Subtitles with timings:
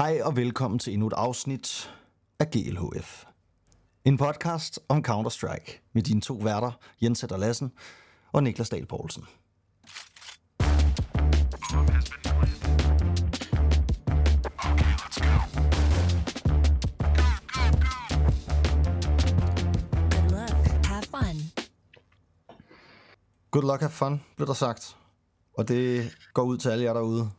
[0.00, 1.90] Hej og velkommen til endnu et afsnit
[2.38, 3.24] af GLHF.
[4.04, 7.72] En podcast om Counter-Strike med dine to værter, Jens Etter Lassen
[8.32, 9.24] og Niklas Dahl Poulsen.
[20.10, 20.86] Good luck.
[20.86, 21.36] Have fun.
[23.50, 24.96] Good luck, have fun, blev der sagt.
[25.54, 27.30] Og det går ud til alle jer derude.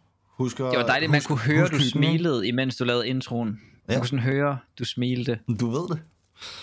[0.41, 3.47] Husk at, Det var dejligt, man husk- kunne høre, du smilede, imens du lavede introen.
[3.49, 3.59] Man
[3.89, 3.97] Ja.
[3.97, 5.39] kunne sådan høre, du smilte.
[5.59, 5.99] Du ved det.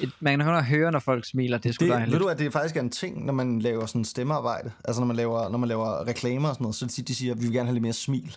[0.00, 1.58] Et, man kan høre, når folk smiler.
[1.58, 2.12] Det er sgu det dejligt.
[2.12, 4.72] ved du, at det faktisk er en ting, når man laver sådan stemmearbejde.
[4.84, 7.32] Altså når man laver, når man laver reklamer og sådan noget, så de, de siger,
[7.34, 8.36] at vi vil gerne have lidt mere smil.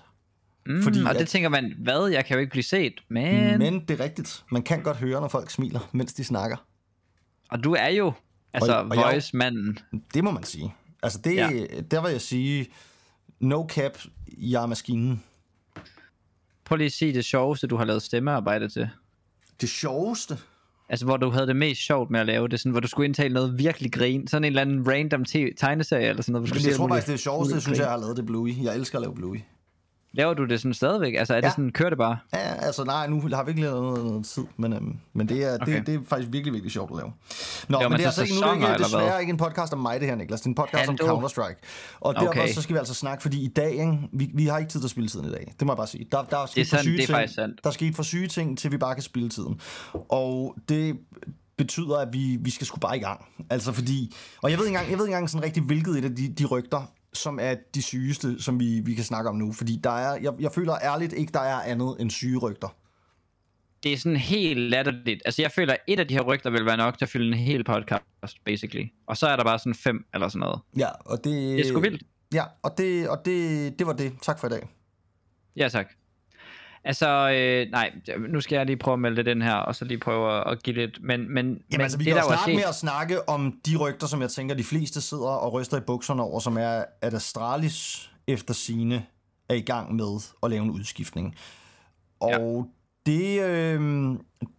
[0.66, 2.08] mm, fordi og at- det tænker man, hvad?
[2.08, 2.94] Jeg kan jo ikke blive set.
[3.10, 3.60] Men...
[3.60, 4.44] Men det er rigtigt.
[4.52, 6.58] Man kan godt høre, når folk smiler, mens de snakker.
[7.50, 8.14] Og du er jo
[8.54, 9.80] altså Og- voice-manden.
[10.14, 10.74] Det må man sige.
[11.04, 11.50] Altså det, ja.
[11.92, 12.68] der vil jeg sige,
[13.40, 13.98] no cap,
[14.38, 15.24] jeg er maskinen.
[16.72, 18.90] Prøv lige at sige det sjoveste, du har lavet stemmearbejde til.
[19.62, 20.38] Det sjoveste,
[20.90, 22.60] Altså, hvor du havde det mest sjovt med at lave det.
[22.60, 24.28] Sådan, hvor du skulle indtale noget virkelig grin.
[24.28, 26.50] Sådan en eller anden random te- tegneserie eller sådan noget.
[26.50, 27.84] hvor du jeg tror faktisk, det sjoveste, jeg synes, grin.
[27.84, 28.64] jeg har lavet det Bluey.
[28.64, 29.38] Jeg elsker at lave Bluey.
[30.14, 31.14] Laver du det sådan stadigvæk?
[31.16, 31.52] Altså, er det Ja.
[31.52, 32.18] sådan, kører det bare?
[32.34, 35.44] Ja, altså nej, nu har vi ikke lavet noget, noget tid, men, øhm, men det,
[35.44, 35.76] er, Okay.
[35.78, 37.08] det, det er faktisk virkelig, virkelig sjovt at lave.
[37.70, 39.32] Nå, Laver men man det er så altså ikke, nu er det ikke, desværre ikke
[39.32, 40.42] en podcast om mig, det her, Niklas.
[40.42, 41.20] Det er en podcast om Hallo.
[41.20, 41.62] Counter-Strike.
[42.00, 42.48] Og derfor Okay.
[42.54, 44.88] så skal vi altså snakke, fordi i dag, ikke, vi, vi har ikke tid til
[44.88, 45.54] at spille tiden i dag.
[45.60, 46.08] Det må jeg bare sige.
[46.12, 47.38] Der, der er, sket for syge det er ting.
[47.64, 49.60] Der er sket for syge ting, til vi bare kan spille tiden.
[49.94, 50.98] Og det
[51.58, 53.26] betyder, at vi, vi skal sgu bare i gang.
[53.50, 56.06] Altså fordi, og jeg ved ikke engang, jeg ved ikke engang sådan rigtig, hvilket et
[56.06, 59.54] af de, de rygter, som er de sygeste, som vi, vi kan snakke om nu.
[59.54, 62.76] Fordi der er, jeg, jeg føler ærligt ikke, der er andet end syge rygter.
[63.84, 65.22] det er sådan helt latterligt.
[65.26, 67.28] Altså, jeg føler, at et af de her rygter vil være nok til at fylde
[67.28, 68.86] en hel podcast, basically.
[69.08, 70.60] Og så er der bare sådan fem eller sådan noget.
[70.78, 71.58] Ja, og det...
[71.58, 72.04] Det er sgu vildt.
[72.34, 74.14] Ja, og det, og det, det var det.
[74.22, 74.68] Tak for i dag.
[75.56, 75.88] Ja, tak.
[76.84, 77.92] Altså, øh, nej,
[78.30, 80.52] nu skal jeg lige prøve at melde det den her, og så lige prøve at,
[80.52, 82.64] at give lidt, men, men, Jamen men altså, vi det kan jo starte set, med
[82.64, 86.24] at snakke om de rygter, som jeg tænker, de fleste sidder og ryster i bukserne
[86.24, 89.06] over, som er, at Astralis efter sine
[89.50, 91.36] er i gang med at lave en udskiftning.
[92.20, 92.68] Og
[93.06, 93.80] det, øh,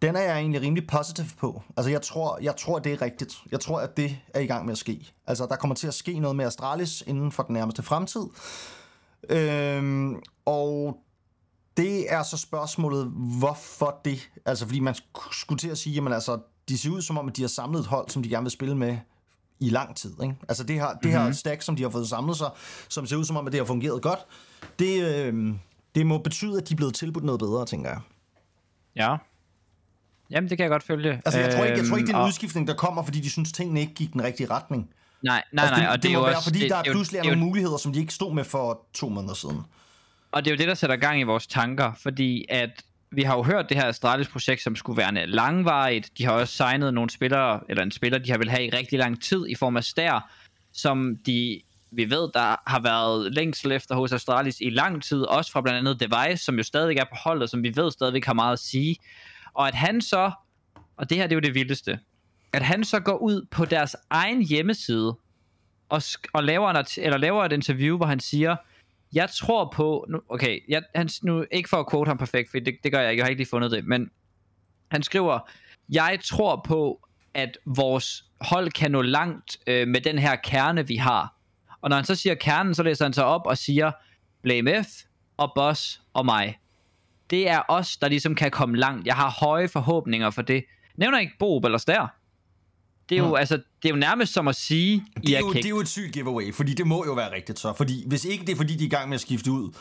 [0.02, 1.62] den er jeg egentlig rimelig positiv på.
[1.76, 3.38] Altså, jeg tror, jeg tror, det er rigtigt.
[3.52, 5.12] Jeg tror, at det er i gang med at ske.
[5.26, 8.22] Altså, der kommer til at ske noget med Astralis inden for den nærmeste fremtid.
[9.28, 10.96] Øhm, og
[11.76, 13.06] det er så spørgsmålet,
[13.38, 14.30] hvorfor det?
[14.44, 16.38] Altså, fordi man sk- skulle til at sige, jamen altså,
[16.68, 18.50] de ser ud som om, at de har samlet et hold, som de gerne vil
[18.50, 18.98] spille med
[19.60, 20.14] i lang tid.
[20.22, 20.34] Ikke?
[20.48, 21.12] Altså det her, det Mhm.
[21.12, 22.50] her stack, som de har fået samlet sig,
[22.88, 24.18] som ser ud som om, at det har fungeret godt,
[24.78, 25.54] det, øh,
[25.94, 28.00] det må betyde, at de er blevet tilbudt noget bedre, tænker jeg.
[28.96, 29.16] ja.
[30.30, 31.22] Jamen, det kan jeg godt følge.
[31.24, 33.02] Altså jeg tror ikke, jeg tror ikke det er en Øhm, og- udskiftning, der kommer,
[33.02, 34.90] fordi de synes, tingene ikke gik den rigtige retning.
[35.24, 36.48] Nej, nej, altså, nej, det, og det, er må jo være, også...
[36.48, 38.44] fordi det, der det er pludselig det er nogle muligheder, som de ikke stod med
[38.44, 39.60] for to måneder siden.
[40.32, 43.36] Og det er jo det, der sætter gang i vores tanker, fordi at vi har
[43.36, 46.10] jo hørt det her Astralis-projekt, som skulle være langvarigt.
[46.18, 48.98] De har også signet nogle spillere, eller en spiller, de har vil have i rigtig
[48.98, 50.30] lang tid i form af Stær,
[50.72, 51.60] som de,
[51.90, 55.78] vi ved, der har været længsel efter hos Astralis i lang tid, også fra blandt
[55.78, 58.58] andet Device, som jo stadig er på holdet, som vi ved stadigvæk har meget at
[58.58, 58.96] sige.
[59.54, 60.30] Og at han så,
[60.96, 61.98] og det her det er jo det vildeste,
[62.52, 65.16] at han så går ud på deres egen hjemmeside
[65.88, 68.56] og, sk- og laver, en art- eller laver et interview, hvor han siger,
[69.12, 72.58] jeg tror på, nu, okay, jeg, han, nu ikke for at quote ham perfekt, for
[72.58, 74.10] det, det gør jeg ikke, jeg har ikke lige fundet det, men
[74.90, 75.38] han skriver,
[75.88, 80.96] jeg tror på, at vores hold kan nå langt øh, med den her kerne, vi
[80.96, 81.34] har.
[81.80, 83.92] Og når han så siger kernen, så læser han sig op og siger,
[84.42, 84.88] Blame F
[85.36, 86.58] og Boss og mig.
[87.30, 89.06] Det er os, der ligesom kan komme langt.
[89.06, 90.64] Jeg har høje forhåbninger for det.
[90.96, 92.21] Nævner ikke Bob eller Stær.
[93.08, 93.34] Det er jo, Hmm.
[93.36, 95.62] altså, det er jo nærmest som at sige, Det I er, er jo, kæk.
[95.62, 97.72] det er jo et sygt giveaway, fordi det må jo være rigtigt så.
[97.76, 99.72] Fordi hvis ikke det er, fordi de er i gang med at skifte ud,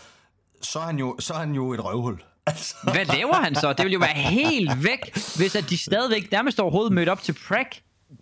[0.62, 2.22] så er han jo, så er han jo et røvhul.
[2.46, 3.74] Altså, Hvad laver han så?
[3.74, 7.36] Det vil jo være helt væk, hvis at de stadigvæk nærmest overhovedet mødte op til
[7.48, 7.66] Prag.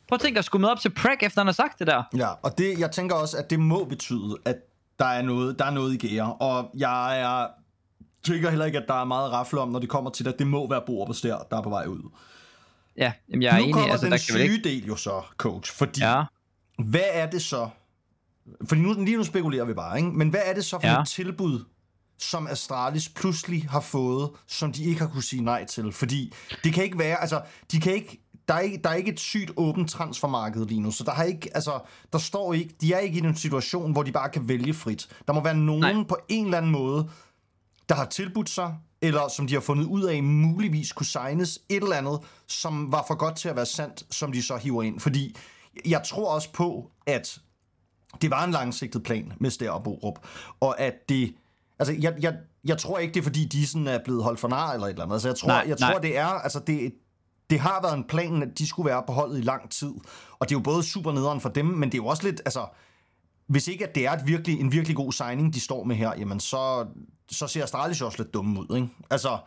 [0.07, 2.03] Prøv at tænke at skulle møde op til Prag, efter han har sagt det der.
[2.17, 4.55] ja, og det, jeg tænker også, at det må betyde, at
[4.99, 6.33] der er noget, der er noget i gære.
[6.33, 7.47] Og jeg er,
[8.23, 10.39] tænker heller ikke, at der er meget rafle om, når det kommer til det.
[10.39, 12.09] Det må være Borup og Stær, der er på vej ud.
[12.97, 13.73] Ja, jamen jeg er nu enig.
[13.73, 14.63] kommer Altså, den der syge ikke...
[14.69, 15.73] del jo så, coach.
[15.73, 16.23] Fordi Ja,
[16.85, 17.69] hvad er det så?
[18.67, 20.09] Fordi nu, lige nu spekulerer vi bare, ikke?
[20.09, 21.01] Men hvad er det så for Ja.
[21.01, 21.65] et tilbud,
[22.19, 25.91] som Astralis pludselig har fået, som de ikke har kunne sige nej til?
[25.91, 26.33] Fordi
[26.63, 27.41] det kan ikke være, altså,
[27.71, 30.91] de kan ikke, der er ikke, der er ikke et sygt åbent transfermarked lige nu,
[30.91, 31.79] så der har ikke, altså,
[32.13, 35.07] der står ikke, de er ikke i en situation, hvor de bare kan vælge frit.
[35.27, 36.03] Der må være nogen Nej.
[36.09, 37.09] på en eller anden måde,
[37.89, 41.83] der har tilbudt sig, eller som de har fundet ud af, muligvis kunne signes et
[41.83, 44.99] eller andet, som var for godt til at være sandt, som de så hiver ind.
[44.99, 45.35] Fordi
[45.85, 47.39] jeg tror også på, at
[48.21, 50.19] det var en langsigtet plan med Stær og Borup,
[50.59, 51.33] og at det
[51.79, 52.33] Altså, jeg, jeg,
[52.65, 54.91] jeg tror ikke, det er fordi, de sådan er blevet holdt for nar eller et
[54.91, 55.15] eller andet.
[55.15, 55.91] Altså, jeg tror, Nej, jeg nej.
[55.91, 56.93] tror det er, altså, det,
[57.49, 59.93] det har været en plan, at de skulle være på holdet i lang tid.
[60.39, 62.41] Og det er jo både super nederen for dem, men det er jo også lidt,
[62.45, 62.65] altså,
[63.47, 66.13] hvis ikke at det er et virkelig, en virkelig god signing, de står med her,
[66.17, 66.85] jamen så,
[67.31, 68.87] så ser Astralis jo også lidt dumme ud, ikke?
[69.09, 69.37] Altså,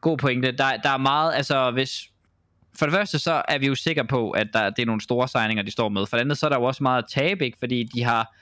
[0.00, 0.52] God pointe.
[0.52, 2.10] Der, der er meget, altså hvis...
[2.78, 5.28] For det første, så er vi jo sikre på, at der, det er nogle store
[5.28, 6.06] signinger, de står med.
[6.06, 7.58] For det andet, så er der jo også meget at tabe, ikke?
[7.58, 8.34] Fordi de har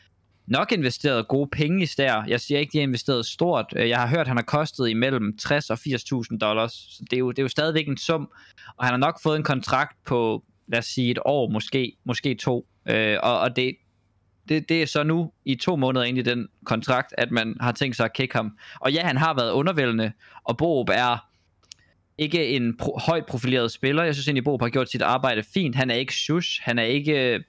[0.46, 2.24] nok investeret gode penge i stær.
[2.28, 3.72] Jeg siger ikke, de har investeret stort.
[3.76, 6.72] Jeg har hørt, at han har kostet imellem 60 og 80.000 dollars.
[6.72, 8.30] Så det er, jo, det er jo stadigvæk en sum.
[8.76, 12.34] Og han har nok fået en kontrakt på, lad os sige, et år, måske, måske
[12.34, 12.66] to.
[12.88, 13.76] Øh, og, og det,
[14.48, 17.72] det, det er så nu i to måneder ind i den kontrakt, at man har
[17.72, 18.58] tænkt sig at kække ham.
[18.80, 20.12] Og ja, han har været undervældende,
[20.44, 21.26] og Borup er
[22.18, 24.02] ikke en pro- højt profileret spiller.
[24.02, 25.76] Jeg synes egentlig, Borup har gjort sit arbejde fint.
[25.76, 26.60] Han er ikke shush.
[26.62, 27.44] Han er ikke...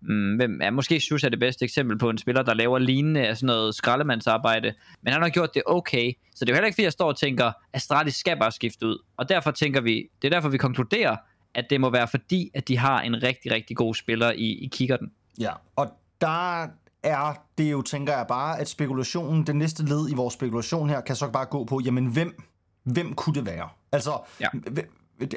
[0.00, 3.26] Mm, hvem er, måske Sus er det bedste eksempel på en spiller, der laver lignende
[3.26, 4.74] af sådan noget skraldemandsarbejde.
[5.02, 6.12] Men han har gjort det okay.
[6.34, 8.86] Så det er jo heller ikke, fordi jeg står og tænker, Astralis skal bare skifte
[8.86, 8.98] ud.
[9.16, 11.16] Og derfor tænker vi, det er derfor, vi konkluderer,
[11.54, 14.68] at det må være fordi, at de har en rigtig, rigtig god spiller i, i
[14.72, 15.12] kikkerten.
[15.40, 16.66] Ja, og der
[17.02, 21.00] er det jo, tænker jeg bare, at spekulationen, det næste led i vores spekulation her,
[21.00, 22.42] kan så bare gå på, jamen hvem,
[22.84, 23.68] hvem kunne det være?
[23.92, 24.48] Altså, Ja.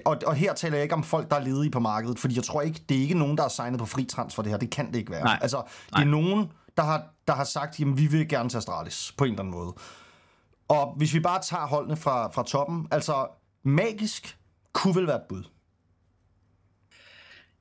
[0.05, 2.43] og, og her taler jeg ikke om folk, der er ledige på markedet, fordi jeg
[2.43, 4.57] tror ikke, det er ikke nogen, der er signet på fri transfer det her.
[4.59, 5.23] Det kan det ikke være.
[5.23, 5.39] Nej.
[5.41, 6.01] Altså, det Nej.
[6.01, 9.31] er nogen, der har, der har sagt, jamen vi vil gerne til Astralis, på en
[9.31, 9.73] eller anden måde.
[10.67, 13.27] Og hvis vi bare tager holdene fra, fra toppen, altså
[13.63, 14.37] magisk
[14.73, 15.43] kunne vel være et bud.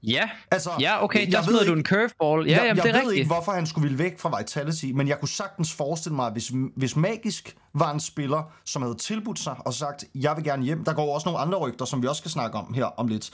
[0.03, 2.47] Ja, Altså, ja okay, jeg der smider du ikke- en curveball.
[2.47, 3.17] Ja, jeg, jamen, jeg det er ved rigtigt.
[3.19, 6.33] ikke, hvorfor han skulle ville væk fra Vitality, men jeg kunne sagtens forestille mig, at
[6.33, 10.65] hvis, hvis Magisk var en spiller, som havde tilbudt sig og sagt, jeg vil gerne
[10.65, 10.85] hjem.
[10.85, 13.31] Der går også nogle andre rygter, som vi også skal snakke om her om lidt.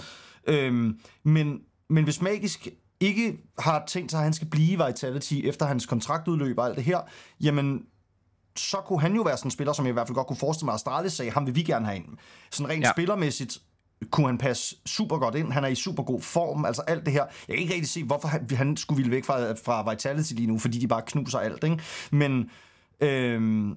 [0.47, 1.59] Øhm, men,
[1.91, 2.69] men hvis Magisk
[3.01, 6.77] ikke har tænkt sig, at han skal blive i Vitality efter hans kontraktudløb og alt
[6.77, 6.99] det her,
[7.41, 7.83] jamen
[8.57, 10.37] så kunne han jo være sådan en spiller, som jeg i hvert fald godt kunne
[10.37, 12.05] forestille mig, at Astralis sagde, ham vil vi gerne have ind.
[12.51, 12.91] Sådan rent ja.
[12.93, 13.59] spillermæssigt
[14.11, 15.53] kunne han passe super godt ind.
[15.53, 17.25] Han er i super god form, altså alt det her.
[17.49, 20.47] Jeg kan ikke rigtig se, hvorfor han, han skulle ville væk fra, fra Vitality lige
[20.47, 21.79] nu, fordi de bare knuser alt, ikke?
[22.11, 22.51] Men,
[23.01, 23.77] øhm,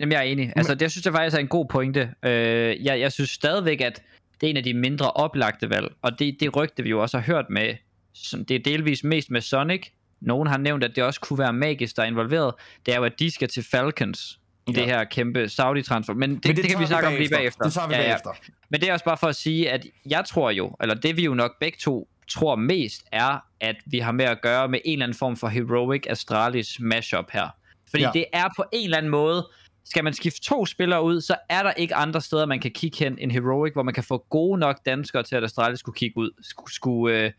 [0.00, 0.52] Jamen, jeg er enig.
[0.56, 2.14] Altså, det jeg synes jeg faktisk er en god pointe.
[2.22, 4.02] Øh, jeg, jeg synes stadigvæk, at
[4.40, 7.18] det er en af de mindre oplagte valg, og det, det rygte vi jo også
[7.18, 7.74] har hørt med,
[8.14, 9.86] som det er delvis mest med Sonic.
[10.20, 12.54] Nogen har nævnt, at det også kunne være Magis, der er involveret.
[12.86, 14.80] Det er jo, at de skal til Falcons i Ja.
[14.80, 16.14] det her kæmpe Saudi-transfer.
[16.14, 17.64] Men det, men det, det kan vi snakke om lige bagefter.
[17.64, 18.06] Det tager vi Ja, ja.
[18.06, 18.30] bagefter.
[18.70, 21.24] Men det er også bare for at sige, at jeg tror jo, eller det vi
[21.24, 24.92] jo nok begge to tror mest, er, at vi har med at gøre med en
[24.92, 27.48] eller anden form for Heroic Astralis mashup her.
[27.90, 28.02] Fordi.
[28.02, 28.10] Ja.
[28.14, 29.48] det er på en eller anden måde,
[29.84, 32.98] skal man skifte to spillere ud, så er der ikke andre steder, man kan kigge
[33.04, 36.16] hen end Heroic, hvor man kan få gode nok danskere til, at Astralis skulle kigge
[36.18, 37.30] ud, skulle, skulle øh,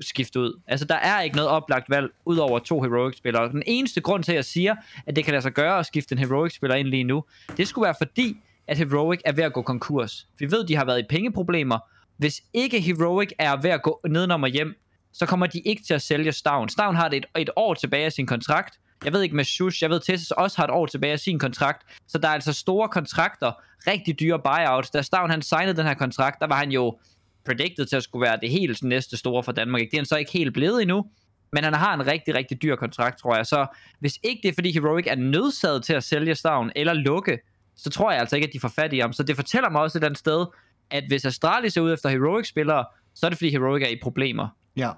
[0.00, 0.60] skifte ud.
[0.66, 3.48] Altså, der er ikke noget oplagt valg, ud over to Heroic-spillere.
[3.48, 4.74] Den eneste grund til, at jeg siger,
[5.06, 7.24] at det kan lade sig gøre at skifte en Heroic-spiller ind lige nu,
[7.56, 8.36] det skulle være fordi,
[8.66, 10.26] at Heroic er ved at gå konkurs.
[10.38, 11.78] Vi ved, de har været i pengeproblemer.
[12.16, 14.74] Hvis ikke Heroic er ved at gå nedenom og hjem,
[15.12, 16.68] så kommer de ikke til at sælge Stavn.
[16.68, 18.78] Stavn har det et, et år tilbage af sin kontrakt.
[19.04, 21.38] Jeg ved ikke med Shush, jeg ved Tessus også har et år tilbage af sin
[21.38, 21.82] kontrakt.
[22.08, 23.52] Så der er altså store kontrakter,
[23.86, 24.90] rigtig dyre buyouts.
[24.90, 26.98] Da Stavn han signede den her kontrakt, der var han jo
[27.44, 29.80] predicted til at skulle være det helt næste store for Danmark.
[29.80, 31.04] Det er han så ikke helt blevet endnu.
[31.52, 33.46] Men han har en rigtig, rigtig dyr kontrakt, tror jeg.
[33.46, 33.66] Så
[34.00, 37.38] hvis ikke det er, fordi Heroic er nødsaget til at sælge Stavn eller lukke,
[37.76, 39.12] så tror jeg altså ikke, at de får fat i ham.
[39.12, 40.46] Så det fortæller mig også et eller andet sted,
[40.90, 44.48] at hvis Astralis er ude efter Heroic-spillere, så er det fordi Heroic er i problemer.
[44.76, 44.90] Ja.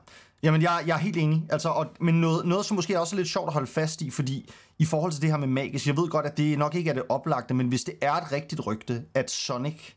[0.42, 1.42] Jamen, jeg, jeg er helt enig.
[1.50, 4.10] Altså, og, men noget, noget, som måske er også lidt sjovt at holde fast i,
[4.10, 6.90] fordi i forhold til det her med magisk, jeg ved godt, at det nok ikke
[6.90, 9.92] er det oplagte, men hvis det er et rigtigt rygte, at Sonic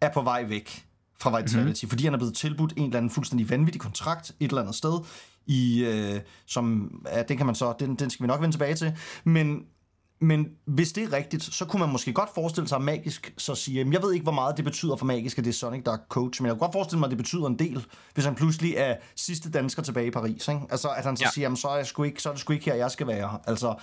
[0.00, 0.84] er på vej væk
[1.20, 1.90] fra Vitality, mm-hmm.
[1.90, 4.98] fordi han er blevet tilbudt en eller anden fuldstændig vanvittig kontrakt et eller andet sted,
[5.46, 8.74] i, øh, som, ja, den kan man så, den, den skal vi nok vende tilbage
[8.74, 8.92] til,
[9.24, 9.64] men
[10.22, 13.54] men hvis det er rigtigt, så kunne man måske godt forestille sig, at Magisk så
[13.54, 15.92] siger, jeg ved ikke, hvor meget det betyder for Magisk, at det er Sonic, der
[15.92, 18.34] er coach, men jeg kunne godt forestille mig, at det betyder en del, hvis han
[18.34, 20.48] pludselig er sidste dansker tilbage i Paris.
[20.48, 20.60] Ikke?
[20.70, 21.30] Altså, at han så ja.
[21.30, 23.06] siger, jamen, så er, jeg sgu ikke, så er det sgu ikke her, jeg skal
[23.06, 23.38] være.
[23.46, 23.74] Altså,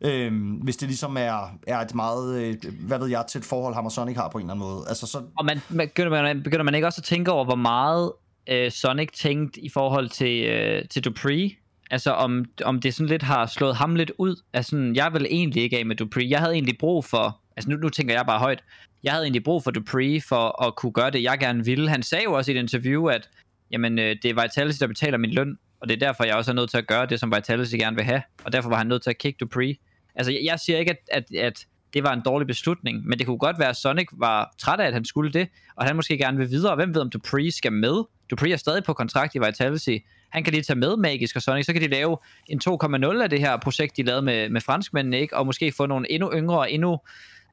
[0.00, 3.86] øhm, hvis det ligesom er, er et meget, øh, hvad ved jeg, tæt forhold, ham
[3.86, 4.84] og Sonic har på en eller anden måde.
[4.88, 7.54] Altså, så, Og man, man, begynder, man, begynder man ikke også at tænke over, hvor
[7.54, 8.12] meget
[8.48, 11.50] øh, Sonic tænkte i forhold til, øh, til Dupree?
[11.90, 14.42] Altså om, om det sådan lidt har slået ham lidt ud.
[14.52, 16.30] Altså, sådan, jeg vil egentlig ikke af med Dupree.
[16.30, 18.64] Jeg havde egentlig brug for, altså nu, nu tænker jeg bare højt,
[19.02, 21.88] jeg havde egentlig brug for Dupree for at kunne gøre det, jeg gerne ville.
[21.90, 23.28] Han sagde jo også i et interview, at
[23.70, 26.50] jamen, øh, det er Vitality, der betaler min løn, og det er derfor, jeg også
[26.50, 28.22] er nødt til at gøre det, som Vitality gerne vil have.
[28.44, 29.76] Og derfor var han nødt til at kigge Dupree.
[30.14, 33.26] Altså, jeg, jeg siger ikke, at, at, at det var en dårlig beslutning, men det
[33.26, 36.18] kunne godt være, at Sonic var træt af, at han skulle det, og han måske
[36.18, 36.76] gerne vil videre.
[36.76, 38.04] Hvem ved, om Dupree skal med?
[38.30, 39.96] Dupree er stadig på kontrakt i Vitality.
[40.30, 43.30] Han kan lige tage med Magisk og Sonic, så kan de lave en 2,0 af
[43.30, 45.36] det her projekt, de lavede med, med franskmændene, ikke?
[45.36, 46.98] Og måske få nogle endnu yngre og endnu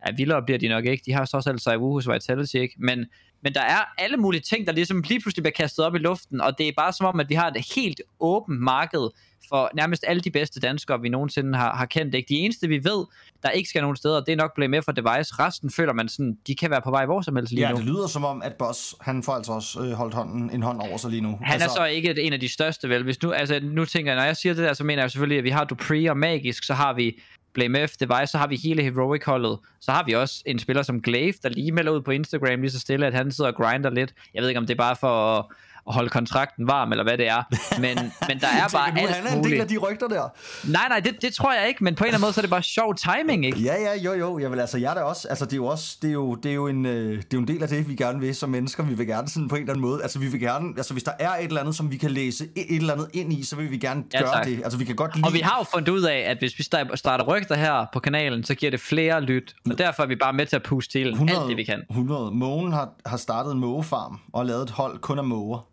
[0.08, 1.04] ja, vildere bliver de nok ikke.
[1.06, 2.76] De har så også altså hos Vitality, ikke?
[2.78, 3.06] Men,
[3.42, 6.42] men der er alle mulige ting, der ligesom lige pludselig bliver kastet op i luften,
[6.42, 9.10] og det er bare som om, at vi har et helt åbent marked
[9.50, 12.16] for nærmest alle de bedste danskere, vi nogensinde har, har kendt.
[12.16, 12.30] Ikke?
[12.30, 13.06] De eneste, vi ved,
[13.44, 15.34] der ikke skal nogen steder, det er nok blevet med for Device.
[15.40, 17.78] Resten føler man sådan, de kan være på vej hvor som helst lige Ja, nu.
[17.78, 20.82] det lyder som om, at Boss, han får altså også øh, holdt hånden, en hånd
[20.82, 21.40] over sig lige nu.
[21.42, 23.04] Han altså, er så ikke en af de største, vel?
[23.04, 25.38] Hvis nu, altså, nu tænker jeg, når jeg siger det der, så mener jeg selvfølgelig,
[25.38, 27.20] at vi har Dupree og Magisk, så har vi
[27.58, 29.60] Blame F, Device, så har vi hele Heroic-holdet.
[29.80, 32.72] Så har vi også en spiller som Glaive, der lige melder ud på Instagram lige
[32.72, 34.14] så stille, at han sidder og grinder lidt.
[34.34, 35.46] Jeg ved ikke, om det er bare for at,
[35.88, 37.44] at holde kontrakten varm, eller hvad det er.
[37.80, 37.98] Men,
[38.30, 40.24] men der er bare alt han er en del af de rygter der?
[40.72, 42.44] Nej, nej, det, det tror jeg ikke, men på en eller anden måde, så er
[42.44, 43.60] det bare sjov timing, ikke?
[43.60, 44.40] Ja, ja, jo, jo.
[44.40, 46.36] Jeg vil altså, jeg er da også, altså det er jo også, det er jo,
[46.36, 48.36] det er jo en, øh, det er jo en del af det, vi gerne vil
[48.36, 48.84] som mennesker.
[48.84, 51.04] Vi vil gerne sådan på en eller anden måde, altså vi vil gerne, altså hvis
[51.04, 53.44] der er et eller andet, som vi kan læse et, et eller andet ind i,
[53.44, 54.46] så vil vi gerne Ja, gøre tak.
[54.46, 54.62] det.
[54.64, 55.26] Altså vi kan godt lide...
[55.28, 58.00] Og vi har jo fundet ud af, at hvis vi sta- starter rygter her på
[58.00, 59.56] kanalen, så giver det flere lyt.
[59.70, 61.82] Og derfor er vi bare med til at puste til alt det, vi kan.
[61.90, 62.32] 100.
[62.34, 65.68] Mågen har, har startet en mågefarm og lavet et hold kun af måger.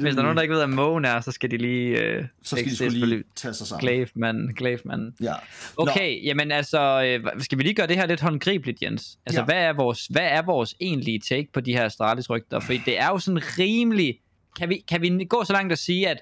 [0.00, 1.98] Hvis der er nogen, der ikke ved, hvad mågen er, så skal de lige...
[1.98, 3.80] Øh, Så skal de skulle lige tage sig sammen.
[3.80, 5.14] Glaive-manden, Glaive-manden.
[5.20, 5.34] Ja.
[5.76, 9.18] Okay, jamen altså, øh, skal vi lige gøre det her lidt håndgribeligt, Jens?
[9.26, 9.44] Altså, Ja.
[9.44, 12.60] hvad, er vores, hvad er vores egentlige take på de her Astralis-rygter?
[12.60, 14.18] Fordi det er jo sådan rimelig...
[14.58, 16.18] Kan vi, kan vi gå så langt at sige, at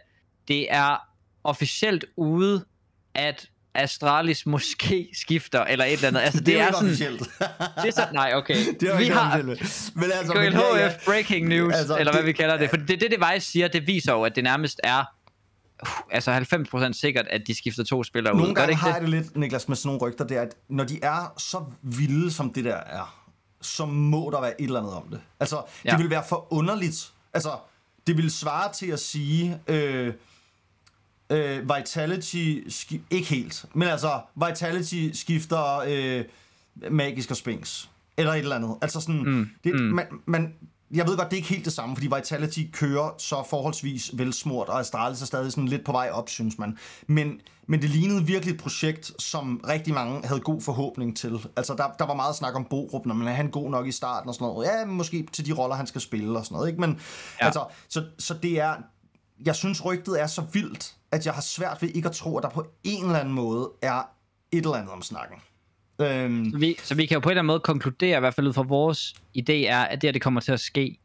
[0.48, 0.96] det er
[1.44, 2.64] officielt ude,
[3.14, 6.20] at Astralis måske skifter, eller et eller andet?
[6.20, 6.86] Altså, det, det er, er, sådan...
[6.86, 7.20] officielt.
[7.20, 8.56] Det er så, nej, okay.
[8.80, 9.96] det er vi har officielt.
[9.96, 10.92] Men altså, KLHF ja, ja.
[11.04, 12.70] Breaking News, Altså, eller hvad det- vi kalder det.
[12.70, 15.04] For det, det, det Vice siger, det viser jo, at det nærmest er
[15.82, 16.32] uh, altså
[16.88, 18.40] 90% sikkert, at de skifter to spillere ud.
[18.40, 20.36] Nogle Gør det gange ikke har jeg det lidt, Niklas, med sådan nogle rygter, det
[20.36, 23.16] er, at når de er så vilde, som det der er,
[23.62, 25.20] så må der være et eller andet om det.
[25.40, 25.62] Altså, ja.
[25.84, 25.90] Ja.
[25.96, 27.10] det vil være for underligt.
[27.34, 27.50] Altså,
[28.06, 30.14] det vil svare til at sige, øh,
[31.30, 36.24] øh, Vitality, ski- ikke helt, men altså, Vitality skifter øh,
[36.90, 38.76] Magisk og Sphinx, eller et eller andet.
[38.82, 39.80] Altså sådan, mm, det, mm.
[39.80, 40.54] Man, man,
[40.94, 44.68] jeg ved godt, det er ikke helt det samme, fordi Vitality kører så forholdsvis velsmurt,
[44.68, 46.78] og Astralis er stadig sådan lidt på vej op, synes man.
[47.06, 51.46] Men, men det lignede virkelig et projekt, som rigtig mange havde god forhåbning til.
[51.56, 53.92] Altså, der, der var meget snak om Borup, når man er han god nok i
[53.92, 54.66] starten og sådan noget.
[54.66, 56.80] Ja, måske til de roller, han skal spille og sådan noget, ikke?
[56.80, 57.00] Men
[57.40, 57.46] ja.
[57.46, 58.74] altså, så, så det er...
[59.46, 62.42] Jeg synes, rygtet er så vildt, at jeg har svært ved ikke at tro, at
[62.42, 64.02] der på en eller anden måde er
[64.52, 65.36] et eller andet om snakken.
[66.00, 68.34] Øhm, Så vi, så vi kan jo på en eller anden måde konkludere, i hvert
[68.34, 70.98] fald ud fra vores idé, er, at det her det kommer til at ske.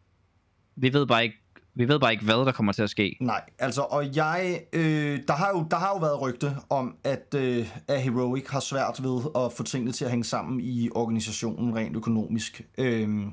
[0.76, 1.36] Vi ved bare ikke,
[1.76, 3.18] vi ved bare ikke, hvad der kommer til at ske.
[3.22, 7.36] Nej, altså, og jeg, øh, der, har jo, der har jo været rygte om, at,
[7.36, 11.76] øh, at Heroic har svært ved at få tingene til at hænge sammen i organisationen
[11.76, 12.62] rent økonomisk.
[12.78, 13.26] Øh,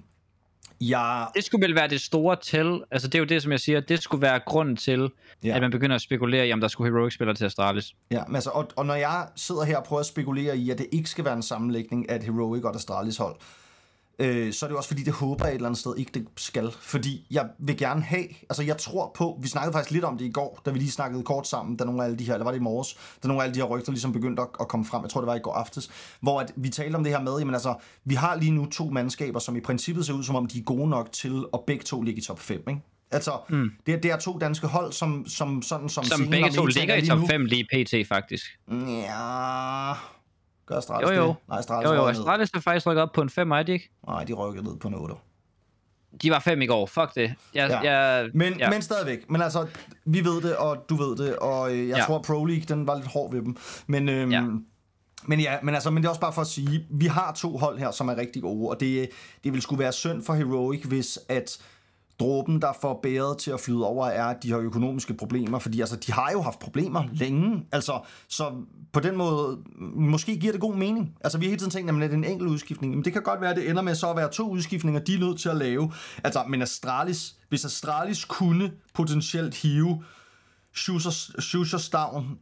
[0.91, 3.61] jeg, Det skulle vel være det store til, altså det er jo det, som jeg
[3.61, 5.01] siger, det skulle være grunden til,
[5.45, 5.49] Ja.
[5.49, 5.55] ja.
[5.55, 7.93] at man begynder at spekulere i, om der skulle Heroic-spillere til Astralis.
[8.11, 10.79] ja, men altså, og, og når jeg sidder her og prøver at spekulere i, at
[10.79, 13.37] det ikke skal være en sammenlægning af et Heroic og et Astralis hold,
[14.23, 16.11] øh, så er det jo også fordi, det håber jeg et eller andet sted ikke,
[16.15, 16.71] det skal.
[16.81, 20.25] Fordi jeg vil gerne have, altså jeg tror på, vi snakkede faktisk lidt om det
[20.25, 22.45] i går, da vi lige snakkede kort sammen, da nogle af alle de her, eller
[22.45, 24.69] var det i morges, da nogle af alle de her rygter ligesom begyndte at, at
[24.69, 27.13] komme frem, jeg tror det var i går aftes, hvor at vi talte om det
[27.13, 27.75] her med, jamen altså,
[28.05, 30.63] vi har lige nu to mandskaber, som i princippet ser ud som om, de er
[30.63, 32.81] gode nok til at begge to ligge i top 5, ikke?
[33.11, 33.71] Altså, mm.
[33.87, 36.95] det, er, det er to danske hold, som, som sådan som Som begge to ligger
[36.95, 37.27] er i top nu.
[37.27, 38.09] 5 lige pt.
[38.09, 38.45] faktisk.
[38.71, 39.93] Ja,
[40.73, 41.27] gør Astralis Jo, jo.
[41.29, 41.37] det?
[41.49, 42.07] Nej, Astralis Jo, jo.
[42.07, 43.91] Astralis er faktisk rykket op på en 5, er de ikke?
[44.07, 45.15] Nej, de rykker ned på en 8.
[46.23, 47.35] De var 5 i går, fuck det.
[47.55, 47.93] Jeg, Ja.
[47.93, 48.71] jeg, Men, ja.
[48.71, 49.31] men stadigvæk.
[49.31, 49.67] Men altså,
[50.05, 52.03] vi ved det, og du ved det, og øh, jeg ja.
[52.05, 53.57] Tror, Pro League, den var lidt hård ved dem.
[53.87, 54.43] Men, øhm, Ja.
[55.27, 57.57] men ja, men altså, men det er også bare for at sige, vi har to
[57.57, 59.09] hold her, som er rigtig gode, og det,
[59.45, 61.59] det vil skulle være synd for Heroic, hvis at
[62.23, 65.81] dråben, der får bæret til at flyde over, er, at de har økonomiske problemer, fordi
[65.81, 68.53] altså, de har jo haft problemer længe, altså, så
[68.93, 69.59] på den måde,
[69.95, 71.17] måske giver det god mening.
[71.21, 73.23] Altså, vi har hele tiden tænkt, at det er en enkelt udskiftning, men det kan
[73.23, 75.49] godt være, at det ender med så at være to udskiftninger, de er nødt til
[75.49, 75.93] at lave.
[76.25, 80.05] Altså, men Astralis, hvis Astralis kunne potentielt hive
[81.39, 82.39] Schuster Down,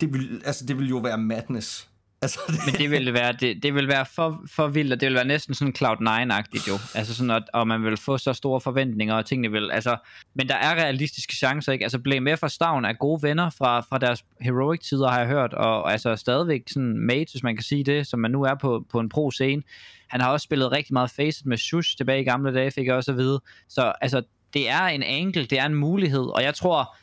[0.00, 1.88] det vil, altså, det vil jo være madness.
[2.22, 5.06] Altså, det, Men det ville være, det, det ville være for, for vildt, og det
[5.06, 6.78] ville være næsten sådan Cloud9-agtigt jo.
[6.94, 9.96] Altså sådan, at, og man vil få så store forventninger, og tingene vil, altså,
[10.34, 11.84] men der er realistiske chancer, ikke?
[11.84, 15.54] Altså Blame F og Stavn er gode venner fra, fra deres heroic-tider, har jeg hørt,
[15.54, 18.54] og, og altså stadigvæk sådan mates, hvis man kan sige det, som man nu er
[18.54, 19.62] på, på en pro-scene.
[20.08, 22.94] Han har også spillet rigtig meget Facet med Shush tilbage i gamle dage, fik jeg
[22.94, 23.40] også at vide.
[23.68, 24.22] Så altså,
[24.54, 26.96] det er en angle, det er en mulighed, og jeg tror,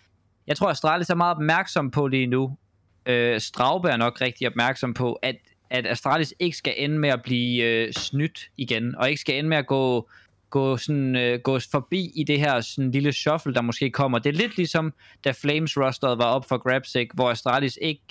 [0.48, 2.58] jeg tror, at Astralis er meget opmærksom på lige nu,
[3.06, 5.36] øh, Straube er nok rigtig opmærksom på, at,
[5.70, 9.50] at Astralis ikke skal ende med at blive øh, snydt igen, og ikke skal ende
[9.50, 10.10] med at gå
[10.50, 14.20] gå, sådan, øh, gå forbi i det her sådan, lille shuffle, der måske kommer.
[14.20, 17.16] Det er lidt ligesom, da Flames rosteret var op for grabs, ikke?
[17.16, 18.02] hvor Astralis ikke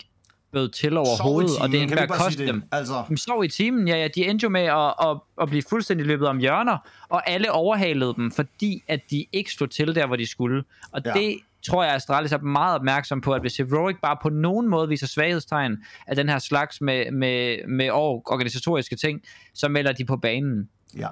[0.53, 2.63] bød til overhovedet, og det endte med at koste dem.
[2.73, 5.63] Altså, De sov i timen, ja, ja, de endte jo med at, at, at blive
[5.71, 6.79] fuldstændig løbet om hjørner,
[7.09, 10.65] og alle overhalede dem, fordi at de ikke slog til der, hvor de skulle.
[10.93, 11.13] Og ja.
[11.13, 14.69] det tror jeg, at Astralis er meget opmærksom på, at hvis Heroic bare på nogen
[14.69, 19.21] måde viser svaghedstegn af den her slags med, med, med or- organisatoriske ting,
[19.55, 20.69] så melder de på banen.
[20.97, 21.09] Ja.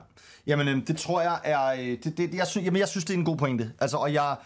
[0.47, 1.67] Jamen, øhm, det tror jeg er...
[1.67, 3.73] øh, Det, det, jeg, synes, jamen, jeg synes, det er en god pointe.
[3.81, 4.37] Altså, og jeg,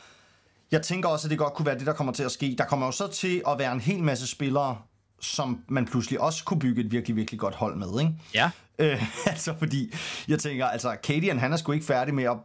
[0.72, 2.54] jeg tænker også, at det godt kunne være det, der kommer til at ske.
[2.58, 4.78] Der kommer jo så til at være en hel masse spillere,
[5.20, 8.12] som man pludselig også kunne bygge et virkelig, virkelig godt hold med, ikke?
[8.34, 8.50] Ja.
[8.78, 9.02] Øh,
[9.32, 9.94] altså, fordi
[10.28, 12.36] jeg tænker, altså, Kadian, han er sgu ikke færdig med at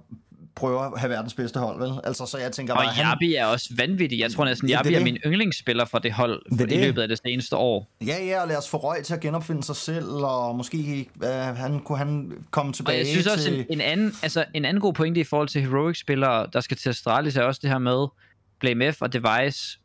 [0.55, 1.91] prøve at have verdens bedste hold, vel?
[2.03, 4.19] Altså, så jeg tænker Og bare, han, Jabi er også vanvittig.
[4.19, 5.13] Jeg tror næsten, Ja, Jabi det er er det.
[5.13, 6.79] min yndlingsspiller for det hold Det for, i det.
[6.79, 7.91] løbet af det seneste år.
[8.05, 11.29] ja, ja, og lad os få røg til at genopfinde sig selv, og måske øh,
[11.29, 13.59] han, kunne han komme Og tilbage jeg synes også, til...
[13.59, 16.89] en, en, anden, altså, en anden god pointe i forhold til Heroic-spillere, der skal til
[16.89, 18.07] Astralis, er også det her med
[18.59, 19.79] Blame F og Device.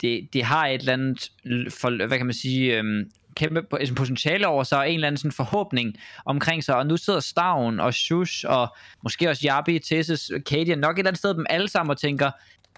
[0.00, 1.30] Det, det har et eller andet,
[1.72, 3.04] for, hvad kan man sige, øhm,
[3.34, 6.76] kæmpe altså, potentiale over sig, og en eller anden sådan forhåbning omkring sig.
[6.76, 11.10] Og nu sidder Stavn og Shush, og måske også Jabi, Tessis, Kadia, nok et eller
[11.10, 12.30] andet sted dem alle sammen og tænker,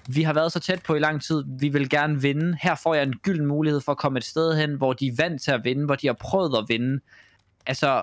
[0.09, 2.59] vi har været så tæt på i lang tid, vi vil gerne vinde.
[2.63, 5.13] Her får jeg en gylden mulighed for at komme et sted hen, hvor de er
[5.17, 7.01] vant til at vinde, hvor de har prøvet at vinde.
[7.67, 8.03] Altså,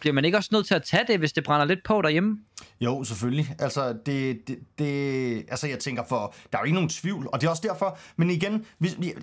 [0.00, 2.38] bliver man ikke også nødt til at tage det, hvis det brænder lidt på derhjemme?
[2.80, 3.54] Jo, selvfølgelig.
[3.58, 7.40] Altså, det, det, det, altså, jeg tænker for, der er jo ikke nogen tvivl, og
[7.40, 9.14] det er også derfor, men igen, vi, vi,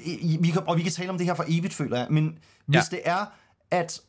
[0.42, 2.78] vi kan, og vi kan tale om det her for evigt, føler jeg, men hvis
[2.78, 2.82] Ja.
[2.98, 3.26] det er,
[3.72, 4.02] at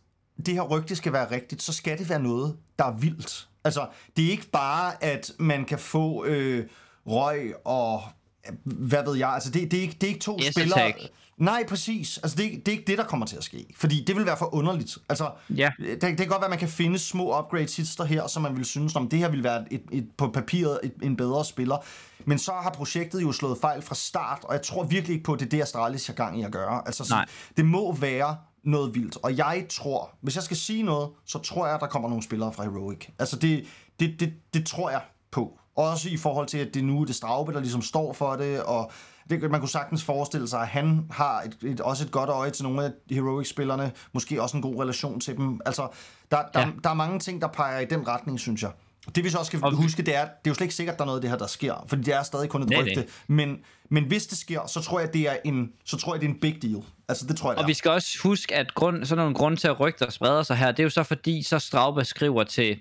[0.46, 3.48] det her rygte skal være rigtigt, så skal det være noget, der er vildt.
[3.64, 6.66] Altså, det er ikke bare, at man kan få øh,
[7.06, 8.02] røg og
[8.48, 10.92] øh, hvad ved jeg, altså det, det, er, ikke, det er ikke to spillere.
[11.38, 12.18] Nej, præcis.
[12.18, 13.66] Altså, det, er ikke- det er ikke det, der kommer til at ske.
[13.76, 14.98] Fordi det vil være for underligt.
[15.08, 15.70] Altså, Ja.
[15.78, 18.56] det, det kan godt være, at man kan finde små upgrades hister her, som man
[18.56, 21.76] vil synes, om det her vil være et, et, på papiret et, en bedre spiller.
[22.24, 25.32] Men så har projektet jo slået fejl fra start, og jeg tror virkelig ikke på,
[25.32, 26.82] at det er det, Astralis har gang i at gøre.
[26.86, 27.14] Altså, så,
[27.56, 29.16] det må være noget vildt.
[29.22, 32.24] Og jeg tror, hvis jeg skal sige noget, så tror jeg, at der kommer nogle
[32.24, 33.06] spillere fra Heroic.
[33.18, 33.64] Altså, det,
[34.00, 35.58] det, det, det tror jeg på.
[35.76, 38.62] Også i forhold til, at det nu er det Straube, der ligesom står for det,
[38.62, 38.92] og
[39.30, 42.50] det, man kunne sagtens forestille sig, at han har et, et, også et godt øje
[42.50, 45.60] til nogle af Heroic-spillerne, måske også en god relation til dem.
[45.66, 45.88] Altså,
[46.30, 46.66] der, der, ja.
[46.84, 48.70] Der er mange ting, der peger i den retning, synes jeg.
[49.14, 50.92] Det vi så også skal vi- huske, det er, det er jo slet ikke sikkert,
[50.92, 52.68] at der er noget af det her, der sker, fordi det er stadig kun et
[52.70, 52.94] Nej, rygte.
[52.94, 53.06] nej.
[53.26, 53.56] Men,
[53.90, 56.32] men hvis det sker, så tror jeg, det er en, så tror jeg, det er
[56.34, 56.82] en big deal.
[57.08, 57.66] Altså, det tror jeg, det Og er.
[57.66, 60.66] vi skal også huske, at grund, sådan nogle grunde til at rygter spreder sig her,
[60.70, 62.78] det er jo så fordi, så Straube skriver til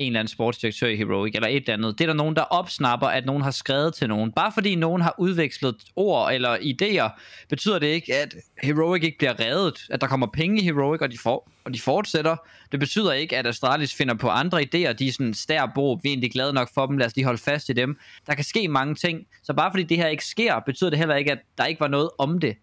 [0.00, 1.98] en eller anden sportsdirektør i Heroic, eller et eller andet.
[1.98, 4.32] Det er der nogen, der opsnapper, at nogen har skrevet til nogen.
[4.32, 9.40] Bare fordi nogen har udvekslet ord eller idéer, betyder det ikke, at Heroic ikke bliver
[9.40, 9.86] reddet.
[9.90, 12.36] At der kommer penge i Heroic, og de, for, og de fortsætter.
[12.72, 14.92] Det betyder ikke, at Astralis finder på andre idéer.
[14.92, 17.42] De er sådan, stærbo, vi er egentlig glade nok for dem, lad os lige holde
[17.42, 17.98] fast i dem.
[18.26, 19.26] Der kan ske mange ting.
[19.42, 21.88] Så bare fordi det her ikke sker, betyder det heller ikke, at der ikke var
[21.88, 22.56] noget om det.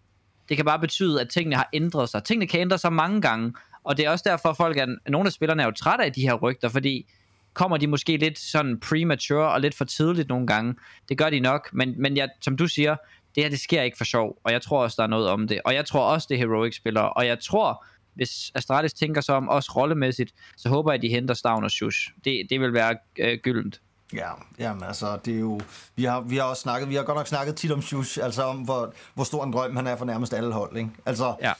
[0.48, 2.24] Det kan bare betyde, at tingene har ændret sig.
[2.24, 3.52] Tingene kan ændre sig mange gange,
[3.84, 6.12] og det er også derfor, at folk er, nogle af spillerne er jo trætte af
[6.12, 7.06] de her rygter, fordi
[7.58, 10.74] kommer de måske lidt sådan premature og lidt for tidligt nogle gange.
[11.08, 12.96] Det gør de nok, men, men jeg, som du siger,
[13.34, 15.48] det her det sker ikke for sjov, og jeg tror også, der er noget om
[15.48, 15.60] det.
[15.64, 19.48] Og jeg tror også, det er Heroic-spillere, og jeg tror, hvis Astralis tænker sig om,
[19.48, 22.10] også rollemæssigt, så håber jeg, at de henter Stavn og Shush.
[22.24, 23.80] Det, det vil være øh, gyldent.
[24.14, 25.60] Ja, jamen altså, det er jo...
[25.96, 28.42] Vi har, vi har også snakket, vi har godt nok snakket tit om Shush, altså
[28.42, 30.90] om, hvor, hvor stor en drøm han er for nærmest alle hold, ikke?
[31.06, 31.52] Altså, Ja.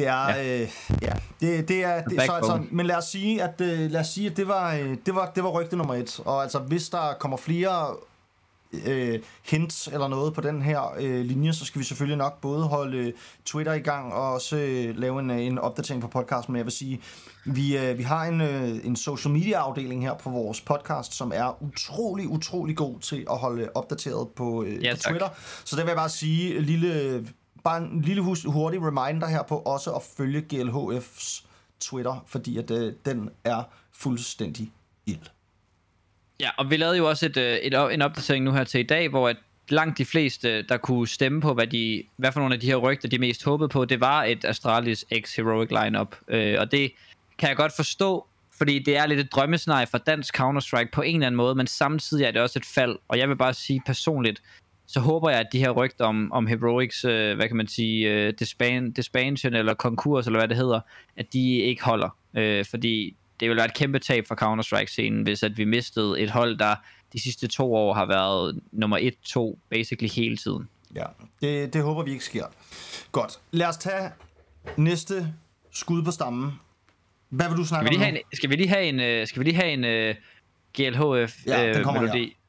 [0.00, 0.28] Det er...
[0.28, 0.68] Ja, øh,
[1.02, 2.04] ja det, det er...
[2.04, 4.74] Det, så altså, men lad os sige, at, øh, lad os sige, at det, var,
[4.74, 6.20] øh, det, var, det var rygte nummer et.
[6.24, 7.96] Og altså, hvis der kommer flere
[8.86, 12.64] øh, hints eller noget på den her øh, linje, så skal vi selvfølgelig nok både
[12.64, 13.12] holde øh,
[13.44, 16.52] Twitter i gang og også øh, lave en, en opdatering på podcasten.
[16.52, 17.00] Men jeg vil sige,
[17.44, 21.32] vi, øh, vi har en, øh, en social media afdeling her på vores podcast, som
[21.34, 25.10] er utrolig, utrolig god til at holde opdateret på, øh, Ja, på tak.
[25.10, 25.28] Twitter.
[25.64, 27.26] Så der vil jeg bare sige, lille,
[27.64, 31.44] bare en lille hus, hurtig reminder her på også at følge GLHF's
[31.80, 34.72] Twitter, fordi at, øh, den er fuldstændig
[35.06, 35.26] ild.
[36.40, 38.86] Ja, og vi lavede jo også et, øh, et, en opdatering nu her til i
[38.86, 39.36] dag, hvor at
[39.68, 42.66] langt de fleste, øh, der kunne stemme på, hvad, de, hvad for nogle af de
[42.66, 46.16] her rygter, de mest håbede på, det var et Astralis X Heroic lineup.
[46.28, 46.92] Øh, og det
[47.38, 48.26] kan jeg godt forstå,
[48.58, 51.66] fordi det er lidt et drømmescenarie for dansk Counter-Strike på en eller anden måde, men
[51.66, 52.98] samtidig er det også et fald.
[53.08, 54.42] Og jeg vil bare sige personligt,
[54.92, 58.10] så håber jeg, at de her rygter om, om Heroics, øh, hvad kan man sige,
[58.10, 60.80] øh, disban, disbansion eller konkurs, eller hvad det hedder,
[61.16, 62.16] at de ikke holder.
[62.34, 66.30] Øh, fordi det ville være et kæmpe tab for Counter-Strike-scenen, hvis at vi mistede et
[66.30, 66.74] hold, der
[67.12, 70.68] de sidste to år har været nummer 1-2, basically hele tiden.
[70.94, 71.04] Ja,
[71.42, 72.44] det, det håber vi ikke sker.
[73.12, 74.10] Godt, lad os tage
[74.76, 75.32] næste
[75.72, 76.52] skud på stammen.
[77.28, 79.00] Hvad vil du snakke Skal vi lige om have en, skal vi lige have en,
[79.00, 80.14] øh, skal vi lige have en, øh,
[80.78, 82.08] GLHF Ja, den øh, kommer her.
[82.08, 82.24] melodi.
[82.24, 82.39] Good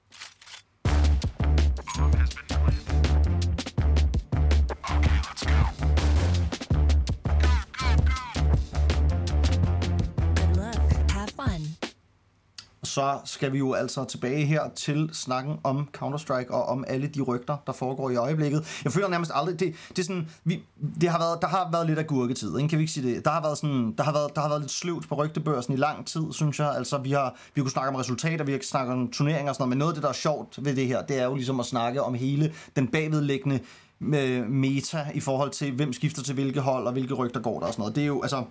[12.91, 17.21] så skal vi jo altså tilbage her til snakken om Counter-Strike og om alle de
[17.21, 18.82] rygter, der foregår i øjeblikket.
[18.84, 20.63] Jeg føler nærmest aldrig, det, det er sådan, vi,
[21.01, 22.69] det har været, der har været lidt af gurketid, ikke?
[22.69, 23.25] kan vi ikke sige det?
[23.25, 25.77] Der har været, sådan, der har været, der har været lidt sløvt på rygtebørsen i
[25.77, 26.75] lang tid, synes jeg.
[26.75, 29.62] Altså, vi har, vi kunne snakke om resultater, vi har snakket om turneringer og sådan
[29.62, 31.60] noget, men noget af det, der er sjovt ved det her, det er jo ligesom
[31.60, 33.60] at snakke om hele den bagvedliggende
[34.01, 37.67] øh, meta i forhold til, hvem skifter til hvilke hold, og hvilke rygter går der
[37.67, 37.95] og sådan noget.
[37.95, 38.43] Det er jo, altså,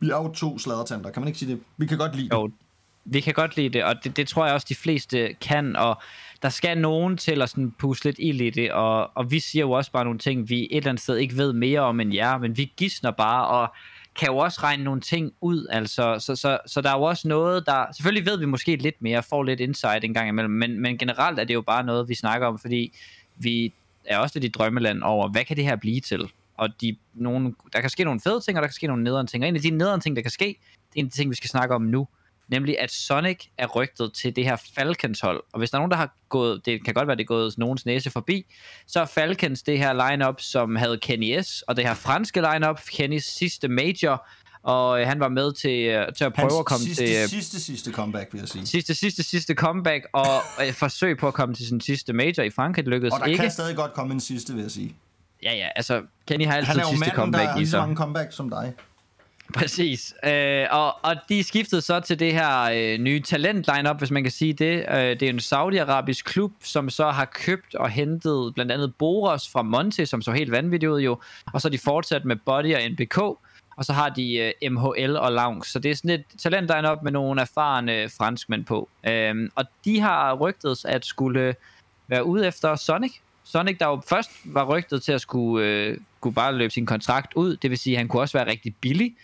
[0.00, 1.60] vi er jo to sladertanter, kan man ikke sige det?
[1.76, 2.34] Vi kan godt lide det.
[2.34, 2.50] Jo,
[3.06, 6.02] vi kan godt lide det, og det, det tror jeg også, de fleste kan, og
[6.42, 9.62] der skal nogen til at sådan puste lidt ild i det, og, og vi siger
[9.62, 12.14] jo også bare nogle ting, vi et eller andet sted ikke ved mere om end
[12.14, 13.74] jer, men vi gisner bare, og
[14.18, 17.28] kan jo også regne nogle ting ud, altså, så, så, så der er jo også
[17.28, 20.80] noget, der, selvfølgelig ved vi måske lidt mere, får lidt insight en gang imellem, men,
[20.80, 22.94] men generelt er det jo bare noget, vi snakker om, fordi
[23.36, 23.72] vi
[24.04, 26.30] er også lidt i drømmeland over, hvad kan det her blive til?
[26.56, 29.26] Og de, nogle, der kan ske nogle fede ting, og der kan ske nogle nederen
[29.26, 31.16] ting, og en af de nederen ting, der kan ske, det er en af de
[31.16, 32.08] ting, vi skal snakke om nu,
[32.48, 35.42] nemlig at Sonic er rygtet til det her Falcons hold.
[35.52, 37.58] Og hvis der er nogen, der har gået, det kan godt være, det er gået
[37.58, 38.46] nogens næse forbi,
[38.86, 42.80] så er Falcons det her lineup, som havde Kenny S, og det her franske lineup,
[42.90, 44.26] Kennys sidste major,
[44.62, 47.16] og øh, han var med til, øh, til at prøve Hans at komme sidste, til...
[47.22, 48.66] øh, sidste, sidste comeback, vil jeg sige.
[48.66, 50.26] Sidste, sidste, sidste comeback, og
[50.66, 52.84] øh, forsøg på at komme til sin sidste major i Frankrig.
[52.84, 53.40] Det lykkedes Og der ikke.
[53.42, 54.96] kan stadig godt komme en sidste, vil jeg sige.
[55.42, 57.58] Ja, ja, altså, Kenny har altid Han er jo sidste manden, der comeback har i
[57.58, 57.80] lige så sig.
[57.80, 58.72] mange comeback som dig.
[59.54, 60.14] Præcis.
[60.24, 64.22] Øh, og, og de skiftede så til det her øh, nye talent lineup, hvis man
[64.22, 64.84] kan sige det.
[64.90, 69.48] Øh, det er en saudiarabisk klub, som så har købt og hentet blandt andet Boros
[69.48, 71.18] fra Monte, som så helt vanvittigt ud jo.
[71.52, 73.18] Og så er de fortsat med Body og NBK.
[73.76, 75.64] Og så har de øh, MHL og Lounge.
[75.64, 78.88] Så det er sådan et talent lineup med nogle erfarne franskmænd på.
[79.06, 81.54] Øh, og de har rygtet at skulle øh,
[82.08, 83.12] være ude efter Sonic.
[83.44, 87.34] Sonic, der jo først var rygtet til at skulle, øh, skulle bare løbe sin kontrakt
[87.34, 89.14] ud, det vil sige, at han kunne også være rigtig billig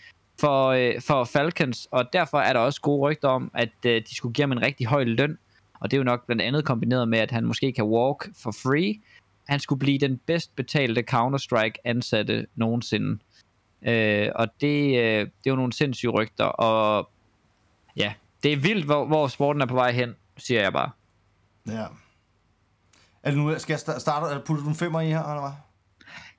[0.43, 4.15] for, øh, for Falcons, og derfor er der også gode rygter om, at øh, de
[4.15, 5.37] skulle give ham en rigtig høj løn,
[5.79, 8.51] og det er jo nok blandt andet kombineret med, at han måske kan walk for
[8.51, 9.01] free.
[9.47, 13.19] Han skulle blive den bedst betalte Counter-Strike ansatte nogensinde.
[13.81, 17.09] Øh, og det, øh, det er jo nogle sindssyge rygter, og
[17.95, 20.89] ja, det er vildt, hvor, hvor sporten er på vej hen, siger jeg bare.
[21.67, 21.85] Ja.
[23.23, 25.51] Er det nu, skal jeg starte, eller putter du en femmer i her, eller hvad?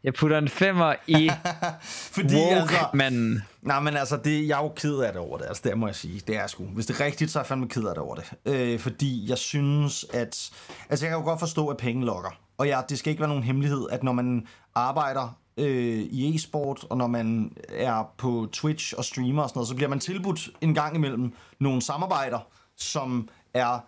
[0.05, 1.31] Jeg putter en femmer i
[2.17, 3.43] Fordi altså, Woke-manden.
[3.63, 5.87] nej, men altså, det, jeg er jo ked af det over det, altså det må
[5.87, 6.65] jeg sige, det er sgu.
[6.65, 8.33] Hvis det er rigtigt, så er jeg fandme ked af det over det.
[8.47, 10.51] Øh, fordi jeg synes, at,
[10.91, 12.31] altså jeg kan jo godt forstå, at penge lokker.
[12.59, 16.85] Og ja, det skal ikke være nogen hemmelighed, at når man arbejder øh, i e-sport,
[16.91, 20.51] og når man er på Twitch og streamer og sådan noget, så bliver man tilbudt
[20.61, 22.39] en gang imellem nogle samarbejder,
[22.77, 23.79] som er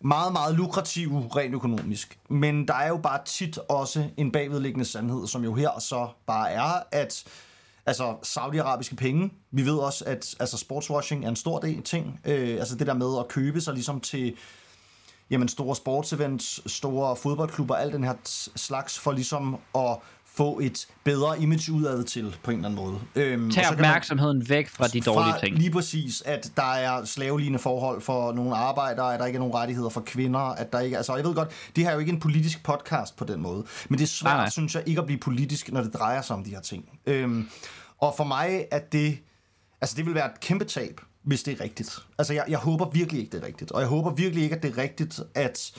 [0.00, 2.18] meget, meget lukrative rent økonomisk.
[2.30, 6.50] Men der er jo bare tit også en bagvedliggende sandhed, som jo her så bare
[6.50, 7.24] er, at
[7.86, 12.20] altså saudiarabiske penge, vi ved også, at altså, sportswashing er en stor del ting.
[12.24, 14.36] Øh, altså det der med at købe sig ligesom til
[15.30, 19.96] jamen, store sportsevents, store fodboldklubber, alt den her t- slags, for ligesom at
[20.36, 22.98] få et bedre image udad til, på en eller anden måde.
[23.14, 25.56] Øhm, Tag kan man- opmærksomheden væk fra de dårlige fra ting.
[25.58, 29.54] Lige præcis, at der er slavelignende forhold for nogle arbejdere, at der ikke er nogen
[29.54, 32.12] rettigheder for kvinder, at der ikke altså jeg ved godt, det her er jo ikke
[32.12, 34.50] en politisk podcast på den måde, men det er svært, Nej, nej.
[34.50, 36.84] synes jeg, ikke at blive politisk, når det drejer sig om de her ting.
[37.06, 37.48] Øhm,
[37.98, 39.18] og for mig er det,
[39.80, 41.98] altså det vil være et kæmpe tab, hvis det er rigtigt.
[42.18, 44.62] Altså jeg, jeg håber virkelig ikke, det er rigtigt, og jeg håber virkelig ikke, at
[44.62, 45.72] det er rigtigt, at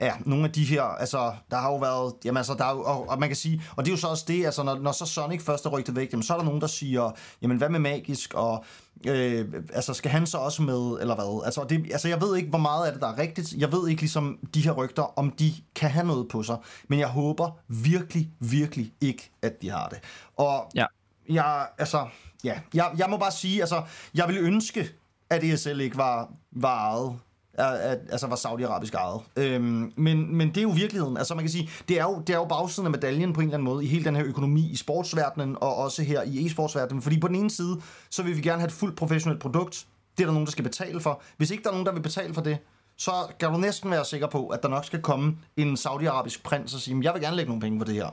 [0.00, 2.82] Ja, nogle af de her, altså, der har jo været, jamen altså, der er jo,
[2.82, 4.92] og, og man kan sige, og det er jo så også det, altså, når, når
[4.92, 7.10] så Sonic først er rygtet væk, jamen, så er der nogen, der siger,
[7.42, 8.64] jamen, hvad med Magisk, og
[9.06, 11.42] øh, altså, skal han så også med, eller hvad?
[11.44, 13.52] Altså, det, altså, jeg ved ikke, hvor meget af det, der er rigtigt.
[13.52, 16.56] Jeg ved ikke, ligesom, de her rygter, om de kan have noget på sig,
[16.88, 19.98] men jeg håber virkelig, virkelig ikke, at de har det.
[20.36, 20.86] Og Ja.
[21.28, 22.06] jeg, altså,
[22.44, 23.82] ja, jeg, jeg må bare sige, altså,
[24.14, 24.88] jeg ville ønske,
[25.30, 27.18] at ESL ikke var, var ejet
[27.54, 29.20] er- er- altså var saudiarabisk ejet.
[29.36, 31.16] Øhm, men, men det er jo virkeligheden.
[31.16, 33.46] Altså man kan sige, det er, jo, det er jo bagsiden af medaljen på en
[33.46, 37.02] eller anden måde i hele den her økonomi i sportsverdenen og også her i e-sportsverdenen.
[37.02, 39.86] Fordi på den ene side, så vil vi gerne have et fuldt professionelt produkt.
[40.16, 41.22] Det er der nogen, der skal betale for.
[41.36, 42.58] Hvis ikke der er nogen, der vil betale for det,
[42.96, 46.74] så kan du næsten være sikker på, at der nok skal komme en saudiarabisk prins
[46.74, 48.06] og sige, jeg vil gerne lægge nogle penge på det her.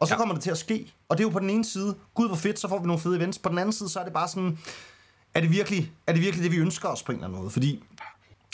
[0.00, 0.18] Og så ja.
[0.18, 0.92] kommer det til at ske.
[1.08, 3.00] Og det er jo på den ene side, gud hvor fedt, så får vi nogle
[3.00, 3.38] fede events.
[3.38, 4.58] På den anden side, så er det bare sådan,
[5.34, 7.50] er det virkelig, er det, virkelig det, vi ønsker os på en eller anden måde?
[7.50, 7.84] Fordi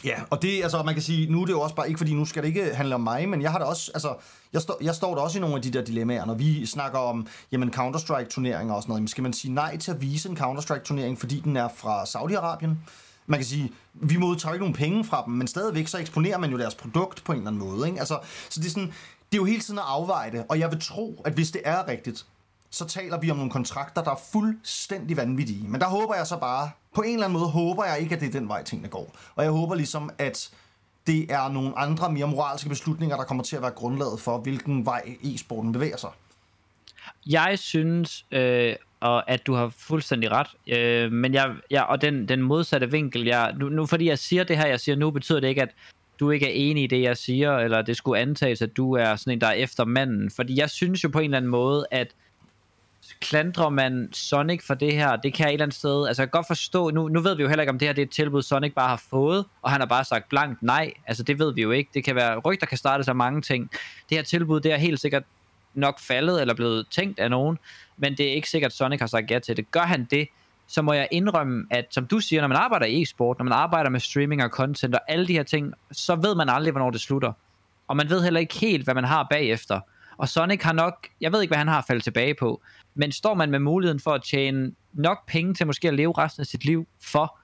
[0.05, 2.15] Ja, og det, altså, man kan sige, nu er det jo også bare, ikke fordi
[2.15, 4.15] nu skal det ikke handle om mig, men jeg har da også, altså,
[4.53, 6.99] jeg, står, jeg står der også i nogle af de der dilemmaer, når vi snakker
[6.99, 10.37] om, jamen, Counter-Strike-turneringer og sådan noget, jamen, skal man sige nej til at vise en
[10.37, 12.75] Counter-Strike-turnering, fordi den er fra Saudi-Arabien?
[13.31, 16.51] man kan sige, vi modtager ikke nogen penge fra dem, men stadigvæk så eksponerer man
[16.51, 17.89] jo deres produkt på en eller anden måde.
[17.89, 17.99] Ikke?
[17.99, 18.89] Altså, så det er, sådan,
[19.33, 21.61] det er jo hele tiden at afveje det, og jeg vil tro, at hvis det
[21.65, 22.27] er rigtigt,
[22.71, 25.69] så taler vi om nogle kontrakter, der er fuldstændig vanvittige.
[25.69, 28.21] Men der håber jeg så bare, på en eller anden måde håber jeg ikke, at
[28.21, 29.17] det er den vej, tingene går.
[29.35, 30.51] Og jeg håber ligesom, at
[31.07, 34.87] det er nogle andre mere moralske beslutninger, der kommer til at være grundlaget for, hvilken
[34.87, 36.11] vej e-sporten bevæger sig.
[37.27, 42.29] Jeg synes, øh, og at du har fuldstændig ret, øh, men jeg, jeg, og den,
[42.29, 45.41] den modsatte vinkel, jeg, nu, nu fordi jeg siger det her, jeg siger nu, betyder
[45.41, 45.75] det ikke, at
[46.21, 49.17] du ikke er enig i det, jeg siger, eller det skulle antages, at du er
[49.17, 50.31] sådan en, der er efter manden.
[50.31, 52.15] Fordi jeg synes jo på en eller anden måde, at
[53.21, 56.29] klandrer man Sonic for det her, det kan jeg et eller andet sted, altså jeg
[56.29, 58.07] kan godt forstå, nu, nu ved vi jo heller ikke, om det her det er
[58.07, 61.39] et tilbud, Sonic bare har fået, og han har bare sagt blankt nej, altså det
[61.39, 63.71] ved vi jo ikke, det kan være, rygter kan starte sig mange ting,
[64.09, 65.23] det her tilbud, det er helt sikkert
[65.75, 67.59] nok faldet, eller blevet tænkt af nogen,
[67.97, 69.71] men det er ikke sikkert, at Sonic har sagt ja til det.
[69.71, 70.29] Gør han det,
[70.67, 73.53] så må jeg indrømme, at som du siger, når man arbejder i e-sport, når man
[73.53, 76.91] arbejder med streaming og content og alle de her ting, så ved man aldrig, hvornår
[76.91, 77.33] det slutter.
[77.89, 79.81] Og man ved heller ikke helt, hvad man har bagefter.
[80.17, 82.61] Og Sonic har nok, jeg ved ikke, hvad han har faldet tilbage på,
[82.95, 86.41] men står man med muligheden for at tjene nok penge til måske at leve resten
[86.41, 87.41] af sit liv for,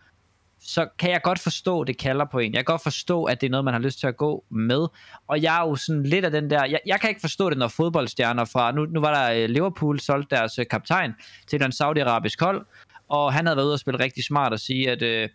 [0.60, 2.52] så kan jeg godt forstå, at det kalder på en.
[2.52, 4.86] Jeg kan godt forstå, at det er noget, man har lyst til at gå med.
[5.26, 6.64] Og jeg er jo sådan lidt af den der...
[6.64, 8.72] Jeg, jeg kan ikke forstå det, når fodboldstjerner fra...
[8.72, 11.14] Nu, nu var der øh, Liverpool solgt deres øh, kaptajn
[11.46, 12.66] til en saudiarabisk hold,
[13.08, 15.28] og han havde været ude og spille rigtig smart og sige, at øh,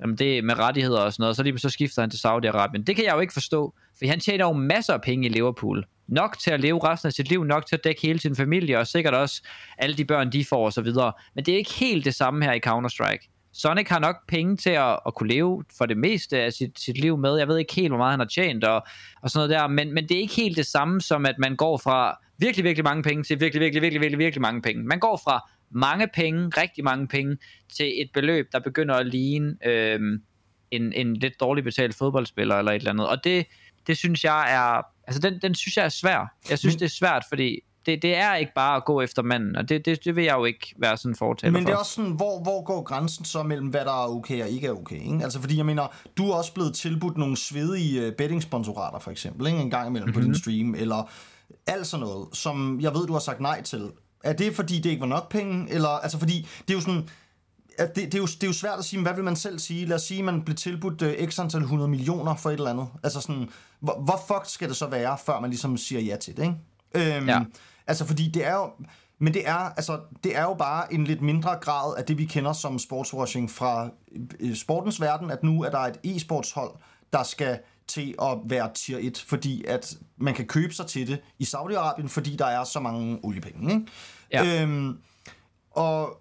[0.00, 2.82] jamen det er med rettigheder og sådan noget, så lige så skifter han til Saudi-Arabien.
[2.82, 5.84] Det kan jeg jo ikke forstå, for han tjener jo masser af penge i Liverpool.
[6.08, 8.78] Nok til at leve resten af sit liv, nok til at dække hele sin familie,
[8.78, 9.42] og sikkert også
[9.78, 11.12] alle de børn, de får og så videre.
[11.34, 13.50] Men det er ikke helt det samme her i Counter-Strike.
[13.52, 17.00] Sonic har nok penge til at, at kunne leve for det meste af sit, sit
[17.00, 17.38] liv med.
[17.38, 18.86] Jeg ved ikke helt, hvor meget han har tjent og,
[19.22, 21.56] og sådan noget der, men, men det er ikke helt det samme som, at man
[21.56, 24.82] går fra virkelig, virkelig mange penge til virkelig, virkelig, virkelig, virkelig, virkelig mange penge.
[24.82, 27.36] Man går fra mange penge, rigtig mange penge,
[27.76, 30.00] til et beløb, der begynder at ligne øh,
[30.70, 33.08] en, en lidt dårligt betalt fodboldspiller eller et eller andet.
[33.08, 33.46] Og det,
[33.86, 36.34] det synes jeg er, altså den, den synes jeg er svær.
[36.50, 36.78] Jeg synes, Men...
[36.78, 39.84] det er svært, fordi det, det er ikke bare at gå efter manden, og det,
[39.84, 42.42] det, det vil jeg jo ikke være sådan fortaler Men det er også sådan, hvor,
[42.42, 45.00] hvor går grænsen så mellem, hvad der er okay og ikke er okay?
[45.00, 45.20] Ikke?
[45.22, 49.46] Altså fordi jeg mener, du er også blevet tilbudt nogle svedige øh, betting-sponsorater for eksempel,
[49.46, 49.58] ikke?
[49.58, 50.14] en gang imellem mm-hmm.
[50.14, 50.38] på din mhm.
[50.38, 51.10] stream, eller
[51.66, 53.90] alt sådan noget, som jeg ved, du har sagt nej til.
[54.24, 55.70] Er det fordi, det ikke var nok penge?
[55.70, 57.08] Eller, altså fordi, det er jo sådan,
[57.86, 59.86] det, det, er jo, det er jo svært at sige, hvad vil man selv sige?
[59.86, 62.70] Lad os sige, at man bliver tilbudt uh, x antal 100 millioner for et eller
[62.70, 62.88] andet.
[63.02, 63.48] Altså sådan,
[63.80, 67.16] hvor, hvor fuck skal det så være, før man ligesom siger ja til det, ikke?
[67.16, 67.40] Øhm, ja.
[67.86, 68.70] Altså, fordi det er jo...
[69.20, 72.24] Men det er, altså, det er jo bare en lidt mindre grad af det, vi
[72.24, 73.90] kender som sportswashing fra
[74.40, 76.70] øh, sportens verden, at nu er der et e-sportshold,
[77.12, 81.20] der skal til at være tier 1, fordi at man kan købe sig til det
[81.38, 83.72] i Saudi-Arabien, fordi der er så mange oliepenge.
[83.74, 83.86] Ikke?
[84.32, 84.62] Ja.
[84.62, 84.98] Øhm,
[85.70, 86.20] og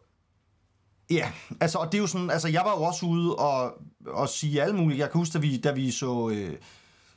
[1.10, 3.74] ja, altså, og det er jo sådan, altså jeg var jo også ude og,
[4.08, 5.00] og sige alt muligt.
[5.00, 6.30] Jeg kan huske, da vi, da vi så...
[6.30, 6.54] Øh,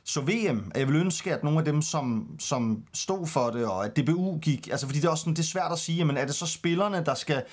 [0.03, 3.85] så VM, jeg vil ønske, at nogle af dem, som, som stod for det, og
[3.85, 6.17] at DBU gik, altså fordi det er også sådan, det er svært at sige, men
[6.17, 7.43] er det så spillerne, der skal,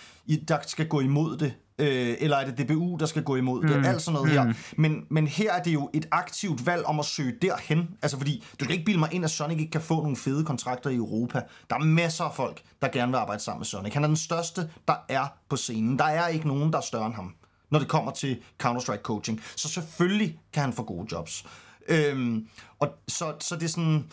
[0.48, 3.68] der skal gå imod det, øh, eller er det DBU, der skal gå imod mm.
[3.68, 4.48] det, alt sådan noget mm.
[4.48, 4.54] her.
[4.76, 8.44] Men, men her er det jo et aktivt valg om at søge derhen, altså fordi,
[8.60, 10.94] du skal ikke bilde mig ind, at Sonic ikke kan få nogle fede kontrakter i
[10.94, 11.42] Europa.
[11.70, 13.94] Der er masser af folk, der gerne vil arbejde sammen med Sonic.
[13.94, 15.98] Han er den største, der er på scenen.
[15.98, 17.34] Der er ikke nogen, der er større end ham,
[17.70, 19.40] når det kommer til Counter-Strike coaching.
[19.56, 21.44] Så selvfølgelig kan han få gode jobs.
[21.88, 24.04] Øhm, og så, så det er sådan...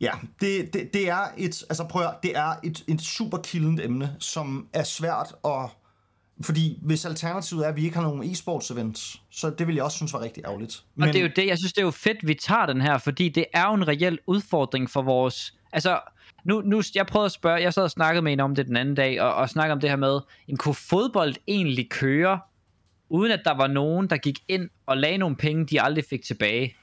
[0.00, 3.80] Ja, det, det, det er et, altså prøv at, det er et, et super kildent
[3.80, 5.70] emne, som er svært at,
[6.42, 9.84] fordi hvis alternativet er, at vi ikke har nogen e-sports events, så det vil jeg
[9.84, 10.84] også synes var rigtig ærgerligt.
[10.94, 11.08] Men...
[11.08, 12.98] Og det er jo det, jeg synes det er jo fedt, vi tager den her,
[12.98, 16.00] fordi det er jo en reel udfordring for vores, altså
[16.44, 18.76] nu, nu, jeg prøvede at spørge, jeg sad og snakkede med en om det den
[18.76, 22.40] anden dag, og, og snakkede om det her med, jamen, kunne fodbold egentlig køre
[23.08, 26.24] uden at der var nogen, der gik ind og lagde nogle penge, de aldrig fik
[26.24, 26.76] tilbage.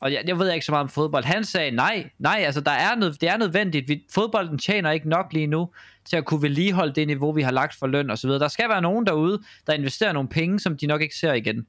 [0.00, 1.24] Og jeg, jeg ved ikke så meget om fodbold.
[1.24, 3.88] Han sagde, nej, nej, altså der er noget, det er nødvendigt.
[3.88, 5.70] Vi, fodbolden tjener ikke nok lige nu
[6.10, 8.30] til at kunne vedligeholde det niveau, vi har lagt for løn osv.
[8.30, 11.66] Der skal være nogen derude, der investerer nogle penge, som de nok ikke ser igen.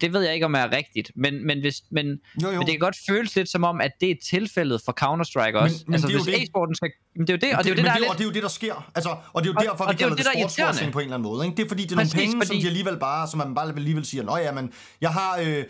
[0.00, 2.06] Det ved jeg ikke, om er rigtigt, men, men, hvis, men,
[2.42, 2.52] jo, jo.
[2.52, 5.76] men det kan godt føles lidt som om, at det er tilfældet for Counter-Strike også.
[5.76, 6.90] Men, men altså, det hvis e-sporten skal...
[7.16, 8.24] Men det er jo det, og det, det er jo det, der er, og det
[8.24, 8.90] er jo det, der sker.
[8.94, 11.16] Altså, og det er jo derfor, og, vi kalder det, det sportswashing på en eller
[11.16, 11.44] anden måde.
[11.44, 11.56] Ikke?
[11.56, 12.46] Det er fordi, det er nogle Præcis, penge, fordi...
[12.46, 15.38] som de alligevel bare, som man bare alligevel siger, nå ja, men jeg har...
[15.44, 15.64] Øh,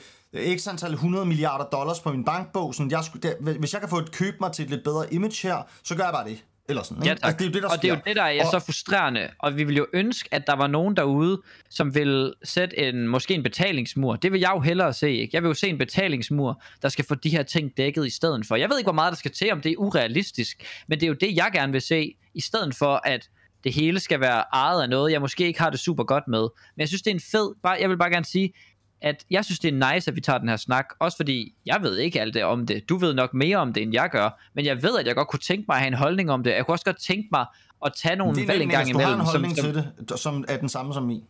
[0.59, 2.75] x antal 100 milliarder dollars på min bankbog.
[2.75, 5.15] Sådan, jeg skulle, der, hvis jeg kan få et køb mig til et lidt bedre
[5.15, 6.45] image her, så gør jeg bare det.
[6.69, 7.09] Eller sådan, ikke?
[7.09, 7.25] Ja, tak.
[7.25, 7.81] Altså, det er jo det, der og sker.
[7.81, 8.51] det er jo det, der er og...
[8.51, 9.29] så frustrerende.
[9.39, 13.35] Og vi vil jo ønske, at der var nogen derude, som vil sætte en, måske
[13.35, 14.17] en betalingsmur.
[14.17, 15.11] Det vil jeg jo hellere se.
[15.11, 15.31] Ikke?
[15.33, 18.47] Jeg vil jo se en betalingsmur, der skal få de her ting dækket i stedet
[18.47, 18.57] for.
[18.57, 20.65] Jeg ved ikke, hvor meget der skal til, om det er urealistisk.
[20.89, 23.31] Men det er jo det, jeg gerne vil se, i stedet for at
[23.65, 26.41] det hele skal være ejet af noget, jeg måske ikke har det super godt med.
[26.41, 28.53] Men jeg synes, det er en fed, bare, jeg vil bare gerne sige,
[29.01, 31.83] at jeg synes, det er nice, at vi tager den her snak, også fordi jeg
[31.83, 32.89] ved ikke alt det om det.
[32.89, 35.29] Du ved nok mere om det, end jeg gør, men jeg ved, at jeg godt
[35.29, 36.51] kunne tænke mig at have en holdning om det.
[36.51, 37.47] Jeg kunne også godt tænke mig
[37.87, 39.21] at tage nogle valg en gang hvis du har imellem.
[39.21, 41.23] en holdning som, som, til det, som er den samme som min.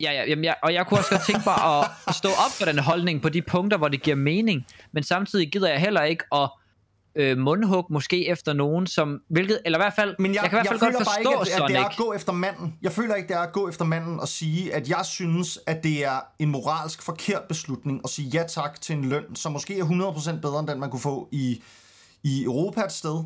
[0.00, 1.54] Ja, ja jamen, jeg, og jeg kunne også godt tænke mig
[2.08, 5.52] at stå op for den holdning på de punkter, hvor det giver mening, men samtidig
[5.52, 6.50] gider jeg heller ikke at
[7.14, 10.58] øh, mundhug måske efter nogen, som, hvilket, eller i hvert fald, Men jeg, jeg kan
[10.58, 12.74] i hvert fald godt bare forstå ikke, at, at det er at gå efter manden.
[12.82, 15.84] Jeg føler ikke, det er at gå efter manden og sige, at jeg synes, at
[15.84, 19.78] det er en moralsk forkert beslutning at sige ja tak til en løn, som måske
[19.78, 21.62] er 100% bedre end den, man kunne få i,
[22.22, 23.24] i Europa et sted,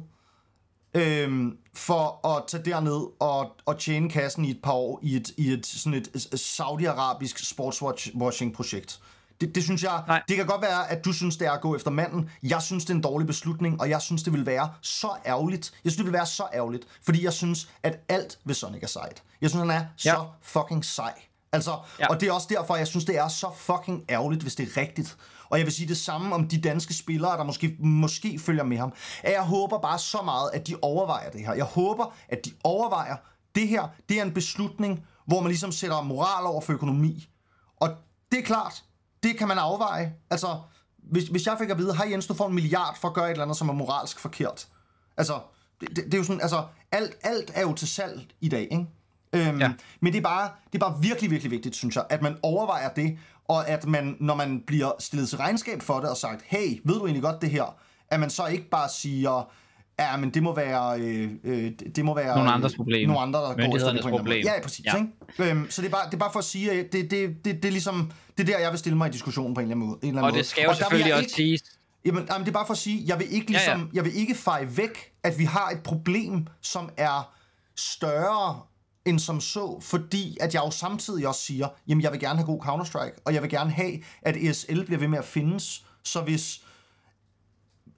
[0.95, 5.31] øhm, for at tage derned og, og tjene kassen i et par år i et,
[5.37, 9.01] i et, sådan et, et saudi-arabisk sportswashing-projekt.
[9.41, 10.23] Det, det synes jeg, Nej.
[10.29, 12.31] det kan godt være, at du synes, det er at gå efter manden.
[12.43, 15.73] Jeg synes, det er en dårlig beslutning, og jeg synes, det vil være så ærgerligt.
[15.85, 18.87] Jeg synes, det vil være så ærgerligt, fordi jeg synes, at alt ved Sonic er
[18.87, 19.23] sejt.
[19.41, 20.15] Jeg synes, han er Ja.
[20.15, 21.13] så fucking sej.
[21.53, 22.07] Altså, Ja.
[22.09, 24.81] og det er også derfor, jeg synes, det er så fucking ærgerligt, hvis det er
[24.81, 25.17] rigtigt.
[25.49, 28.77] Og jeg vil sige det samme om de danske spillere, der måske, måske følger med
[28.79, 28.93] ham.
[29.23, 31.53] At jeg håber bare så meget, at de overvejer det her.
[31.55, 33.17] Jeg håber, at de overvejer,
[33.55, 37.29] det her, det er en beslutning, hvor man ligesom sætter moral over for økonomi.
[37.77, 37.91] Og
[38.33, 38.85] det er klart,
[39.27, 40.15] det kan man afveje.
[40.31, 40.61] Altså,
[40.99, 43.25] hvis, hvis jeg fik at vide, hej Jens, du får en milliard for at gøre
[43.27, 44.69] et eller andet, som er moralsk forkert.
[45.17, 45.41] Altså,
[45.81, 48.63] det, det, det er jo sådan, altså, alt, alt er jo til salg i dag,
[48.63, 48.87] ikke?
[49.33, 49.73] Øhm, Ja.
[50.01, 52.89] Men det er, bare, det er bare virkelig, virkelig vigtigt, synes jeg, at man overvejer
[52.89, 56.81] det, og at man, når man bliver stillet til regnskab for det og sagt, hey,
[56.85, 57.75] ved du egentlig godt det her,
[58.09, 59.51] at man så ikke bare siger,
[59.99, 63.09] ja, men det må være, øh, øh, det- må være Nogle andres problem.
[63.09, 64.45] Nogle andre, der går efter det på problem.
[64.45, 64.85] Ja, præcis.
[64.85, 64.95] Ja.
[64.97, 65.51] Ikke?
[65.51, 67.55] Øhm, så det er, bare, det er bare for at sige, at det, det, det,
[67.63, 69.75] det, er ligesom, det er der, jeg vil stille mig i diskussionen på en eller
[69.77, 69.99] anden måde.
[70.03, 70.39] En eller anden Og måde.
[70.39, 71.63] det skal jo vil selvfølgelig også ikke- siges,
[72.05, 73.75] Jamen, jamen, det er bare for at sige, jeg vil ikke Ja, ja.
[73.75, 77.33] ligesom, jeg vil ikke feje væk, at vi har et problem, som er
[77.77, 78.61] større
[79.05, 82.47] end som så, fordi at jeg jo samtidig også siger, jamen jeg vil gerne have
[82.47, 86.21] god Counter-Strike, og jeg vil gerne have, at ESL bliver ved med at findes, så
[86.21, 86.61] hvis,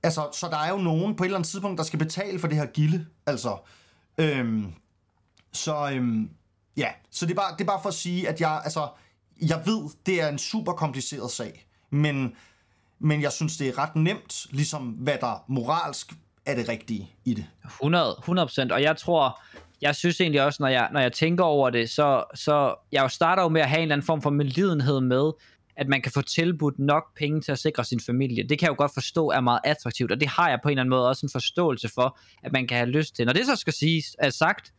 [0.08, 2.48] altså, så der er jo nogen på et eller andet tidspunkt, der skal betale for
[2.48, 3.56] det her gilde, altså,
[4.18, 4.72] øhm,
[5.52, 6.30] så, øhm,
[6.76, 8.88] ja, så det er, bare, det er bare for at sige, at jeg, altså,
[9.42, 12.36] jeg ved, det er en super kompliceret sag, men,
[12.98, 16.12] men jeg synes, det er ret nemt, ligesom hvad der moralsk
[16.46, 17.46] er det rigtige i det.
[17.64, 19.42] 100, 100%, og jeg tror,
[19.80, 23.08] jeg synes egentlig også, når jeg, når jeg tænker over det, så, så jeg jo
[23.08, 25.32] starter jo med at have en eller anden form for medlidenhed med,
[25.78, 28.42] at man kan få tilbudt nok penge til at sikre sin familie.
[28.48, 30.72] Det kan jeg jo godt forstå er meget attraktivt, og det har jeg på en
[30.72, 33.26] eller anden måde også en forståelse for, at man kan have lyst til.
[33.26, 34.72] Når det så skal siges, er sagt,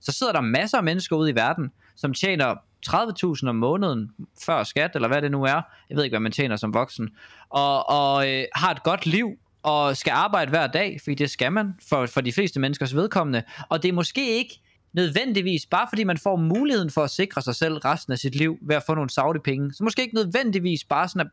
[0.00, 2.54] så sidder der masser af mennesker ude i verden, som tjener
[2.86, 4.10] 30.000 om måneden
[4.46, 5.62] før skat, eller hvad det nu er.
[5.90, 7.10] Jeg ved ikke, hvad man tjener som voksen.
[7.48, 9.28] Og, og øh, har et godt liv,
[9.62, 13.42] og skal arbejde hver dag, fordi det skal man for, for de fleste menneskers vedkommende.
[13.68, 14.60] Og det er måske ikke
[14.94, 18.58] nødvendigvis, bare fordi man får muligheden for at sikre sig selv resten af sit liv
[18.62, 21.26] ved at få nogle Saudi-penge, så måske ikke nødvendigvis bare sådan, at,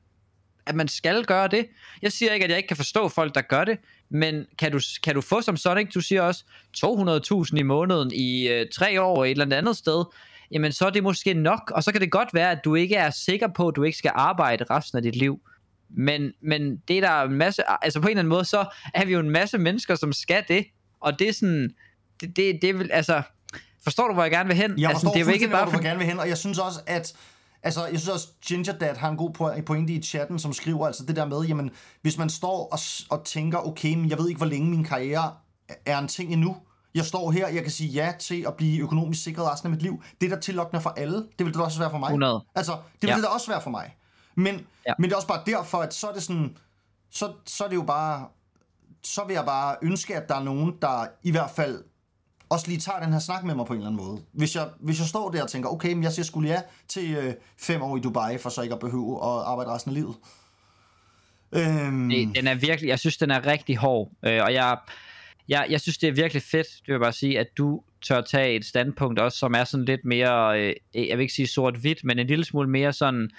[0.66, 1.68] at man skal gøre det.
[2.02, 3.78] Jeg siger ikke, at jeg ikke kan forstå folk, der gør det,
[4.10, 6.44] men kan du, kan du få som Sonic, du siger også
[6.78, 10.04] 200.000 i måneden i øh, tre år et eller andet sted,
[10.52, 12.96] jamen så er det måske nok, og så kan det godt være, at du ikke
[12.96, 15.40] er sikker på, at du ikke skal arbejde resten af dit liv.
[15.90, 19.06] Men, men det er der en masse, altså på en eller anden måde, så er
[19.06, 20.66] vi jo en masse mennesker, som skal det,
[21.00, 21.76] og det er sådan,
[22.22, 23.22] det, det, det vil, altså,
[23.84, 24.80] forstår du, hvor jeg gerne vil hen?
[24.80, 26.38] Jeg altså, forstår det er jo ikke bare hvor du gerne vil hen, og jeg
[26.38, 27.14] synes også, at
[27.64, 30.88] Altså, jeg synes også, Ginger Dad har en god po- pointe i chatten, som skriver
[30.88, 34.28] altså det der med, jamen, hvis man står og, og tænker, okay, men jeg ved
[34.28, 35.34] ikke, hvor længe min karriere
[35.86, 36.58] er en ting endnu.
[36.96, 39.82] Jeg står her, jeg kan sige ja til at blive økonomisk sikret resten af mit
[39.82, 40.04] liv.
[40.22, 41.16] Det er der tillokkende for alle.
[41.40, 42.08] Det vil det også være for mig.
[42.08, 42.46] 100.
[42.56, 43.16] Altså, det vil Ja.
[43.16, 43.96] det da også være for mig.
[44.36, 44.94] Men, ja.
[45.00, 46.58] men det er også bare derfor, at så er det sådan,
[47.12, 48.28] så, så er det jo bare,
[49.04, 51.84] så vil jeg bare ønske, at der er nogen, der i hvert fald
[52.52, 54.22] også lige tager den her snak med mig på en eller anden måde.
[54.32, 57.14] Hvis jeg, hvis jeg står der og tænker, okay, men jeg siger skulle ja til
[57.14, 60.16] øh, fem år i Dubai, for så ikke at behøve at arbejde resten af livet.
[61.52, 64.78] Øhm, Det, den er virkelig, jeg synes, den er rigtig hård, øh, og jeg,
[65.50, 68.22] jeg, jeg synes, det er virkelig fedt, det vil jeg bare sige, at du tør
[68.22, 72.04] tage et standpunkt også, som er sådan lidt mere, øh, jeg vil ikke sige sort-hvidt,
[72.04, 73.30] men en lille smule mere sådan,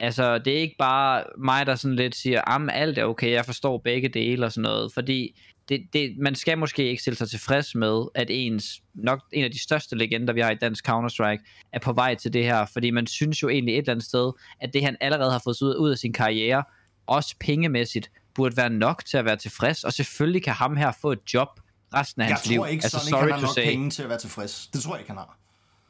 [0.00, 3.44] altså det er ikke bare mig, der sådan lidt siger, am alt er okay, jeg
[3.44, 7.30] forstår begge dele og sådan noget, fordi det, det, man skal måske ikke stille sig
[7.30, 11.68] tilfreds med, at ens, nok en af de største legender, vi har i dansk Counter-Strike,
[11.72, 14.32] er på vej til det her, fordi man synes jo egentlig et eller andet sted,
[14.60, 16.64] at det han allerede har fået ud, ud af sin karriere,
[17.06, 21.12] også pengemæssigt, burde være nok til at være tilfreds, og selvfølgelig kan ham her få
[21.12, 21.48] et job
[21.94, 22.58] resten af jeg hans liv.
[22.58, 23.64] tror ikke, altså, Sonic sorry han har nok say.
[23.64, 24.66] penge til at være tilfreds.
[24.72, 25.38] Det tror jeg ikke, han har.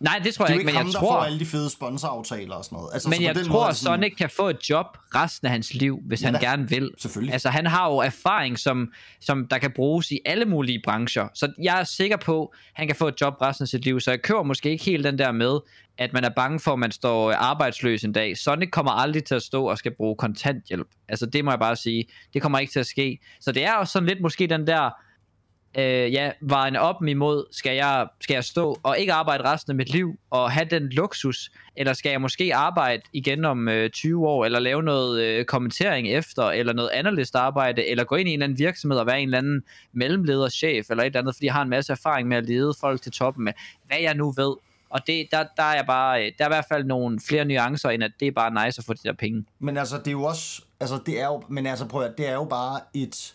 [0.01, 1.12] Nej, det tror Det er jeg ikke, men ham, jeg der tror...
[1.12, 2.90] får alle de fede sponsoraftaler og sådan noget.
[2.92, 4.49] Altså, så Men på jeg den tror, måde er at det sådan- Sonic kan få
[4.49, 6.40] et job resten af hans liv, hvis Ja han da.
[6.40, 6.90] gerne vil.
[6.99, 7.32] Selvfølgelig.
[7.32, 11.28] Altså, han har jo erfaring, som, som der kan bruges i alle mulige brancher.
[11.34, 14.01] Så jeg er sikker på, at han kan få et job resten af sit liv.
[14.01, 15.59] Så jeg kører måske ikke helt den der med,
[15.99, 18.36] at man er bange for, at man står arbejdsløs en dag.
[18.38, 20.86] Sonic kommer aldrig til at stå og skal bruge kontanthjælp.
[21.09, 22.05] Altså, det må jeg bare sige.
[22.34, 23.18] Det kommer ikke til at ske.
[23.40, 24.90] Så det er også sådan lidt måske den der
[25.78, 29.76] øh, ja, vejen op imod, skal jeg, skal jeg stå og ikke arbejde resten af
[29.76, 34.28] mit liv og have den luksus, eller skal jeg måske arbejde igen om øh, 20
[34.28, 38.32] år, eller lave noget øh, kommentering efter, eller noget analyst arbejde, eller gå ind i
[38.32, 39.62] en eller anden virksomhed og være en eller anden
[39.92, 42.74] mellemleder, chef, eller et eller andet, fordi jeg har en masse erfaring med at lede
[42.80, 43.52] folk til toppen med,
[43.86, 44.54] hvad jeg nu ved.
[44.90, 47.90] Og det, der, der er bare, øh, der er i hvert fald nogle flere nuancer,
[47.90, 49.44] end at det er bare nice at få de der penge.
[49.58, 50.62] Men altså, det er jo også...
[50.80, 51.42] Altså, det er jo...
[51.48, 53.34] Men altså, prøv at, det er jo bare et...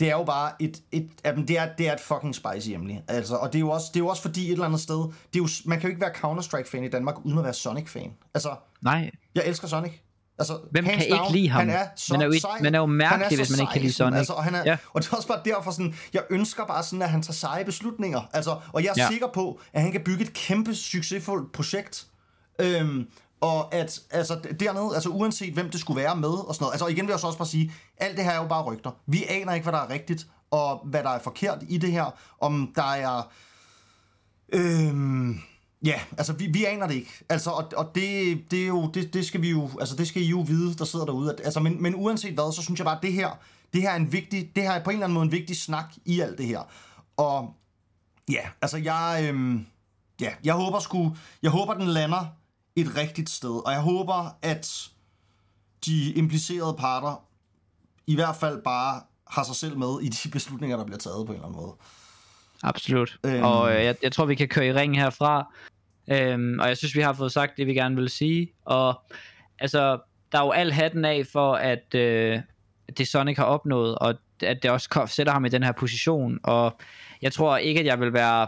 [0.00, 0.82] Det er jo bare et...
[0.92, 3.02] et jamen, det, er, det er et fucking spicy emne.
[3.08, 4.96] Altså, og det er, jo også, det er jo også fordi et eller andet sted...
[4.96, 8.12] Det er jo, man kan jo ikke være Counter-Strike-fan i Danmark, uden at være Sonic-fan.
[8.34, 9.92] Altså, Nej, jeg elsker Sonic.
[10.38, 11.60] Altså, Hvem kan ikke down, lide ham?
[11.60, 12.60] Han er så Man er jo ikke- sej.
[12.62, 14.16] man er jo mærkelig, så hvis man ikke kan lide Sonic.
[14.18, 14.76] Altså, og, han er, Ja.
[14.92, 17.64] og det er også bare derfor sådan, jeg ønsker bare sådan, at han tager seje
[17.64, 18.20] beslutninger.
[18.32, 19.08] Altså, og jeg er Ja.
[19.10, 22.06] sikker på, at han kan bygge et kæmpe succesfuldt projekt.
[22.60, 23.06] Øhm,
[23.40, 26.86] og at altså, dernede, altså uanset hvem det skulle være med og sådan noget, altså
[26.86, 28.90] igen vil jeg så også bare sige, alt det her er jo bare rygter.
[29.06, 32.14] Vi aner ikke, hvad der er rigtigt, og hvad der er forkert i det her,
[32.40, 33.22] om der er...
[34.52, 35.40] Øhm,
[35.84, 37.24] ja, altså vi, vi aner det ikke.
[37.28, 40.22] Altså, og, og det, det, er jo, det, det skal vi jo, altså det skal
[40.22, 41.32] I jo vide, der sidder derude.
[41.32, 43.30] At, altså, men, men uanset hvad, så synes jeg bare, at det her,
[43.72, 45.56] det her er en vigtig, det her er på en eller anden måde en vigtig
[45.56, 46.60] snak i alt det her.
[47.16, 47.54] Og
[48.30, 49.66] ja, altså jeg, øhm,
[50.20, 52.37] ja, jeg håber sgu, jeg håber den lander
[52.80, 54.90] et rigtigt sted, og jeg håber, at
[55.86, 57.24] de implicerede parter
[58.06, 59.00] i hvert fald bare
[59.30, 61.72] har sig selv med i de beslutninger, der bliver taget på en eller anden måde.
[62.62, 63.18] Absolut.
[63.24, 63.42] Øhm.
[63.42, 65.54] Og øh, jeg, jeg tror, vi kan køre i ring herfra.
[66.10, 68.52] Øhm, og jeg synes, vi har fået sagt det, vi gerne vil sige.
[68.64, 69.02] Og
[69.58, 69.98] altså,
[70.32, 72.40] der er jo al hatten af for, at øh,
[72.98, 76.38] det Sonic har opnået, og at det også sætter ham i den her position.
[76.42, 76.76] Og
[77.22, 78.46] jeg tror ikke, at jeg vil være,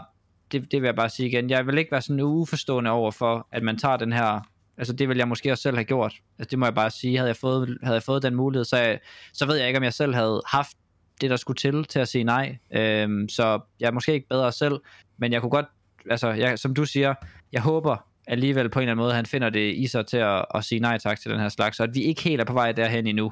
[0.51, 3.47] det, det vil jeg bare sige igen, jeg vil ikke være sådan uforstående over for,
[3.51, 6.13] at man tager den her, altså det vil jeg måske også selv have gjort.
[6.39, 8.77] Altså det må jeg bare sige, havde jeg fået, havde jeg fået den mulighed, så,
[8.77, 8.99] jeg,
[9.33, 10.77] så ved jeg ikke, om jeg selv havde haft
[11.21, 12.57] det, der skulle til, til at sige nej.
[12.73, 14.79] Øhm, så jeg er måske ikke bedre selv,
[15.17, 15.65] men jeg kunne godt,
[16.09, 17.13] altså jeg, som du siger,
[17.51, 20.17] jeg håber alligevel på en eller anden måde, at han finder det i sig til
[20.17, 22.45] at, at sige nej tak til den her slags, så at vi ikke helt er
[22.45, 23.31] på vej derhen endnu.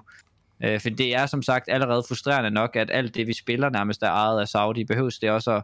[0.64, 4.04] Øh, for det er som sagt allerede frustrerende nok, at alt det, vi spiller nærmest
[4.04, 4.84] er ejet af Saudi.
[4.84, 5.64] Behøves det også at,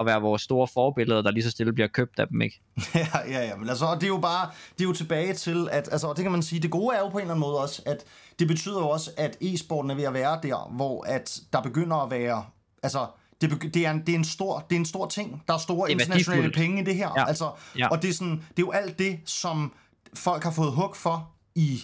[0.00, 2.60] at være vores store forbilleder, der lige så stille bliver købt af dem, ikke?
[2.94, 5.88] ja, ja, ja, men altså, det er jo bare, det er jo tilbage til, at,
[5.92, 7.58] altså, og det kan man sige, det gode er jo på en eller anden måde
[7.58, 8.04] også, at
[8.38, 11.96] det betyder jo også, at e-sporten er ved at være der, hvor at der begynder
[11.96, 12.44] at være,
[12.82, 13.06] altså,
[13.40, 15.42] det, det, er en, det, er en stor, det er en stor ting.
[15.48, 16.56] Der er store er internationale værdifuldt.
[16.56, 17.10] penge i det her.
[17.16, 17.24] Ja.
[17.28, 17.88] Altså, Ja.
[17.88, 19.72] Og det er, sådan, det er jo alt det, som
[20.14, 21.82] folk har fået hug for i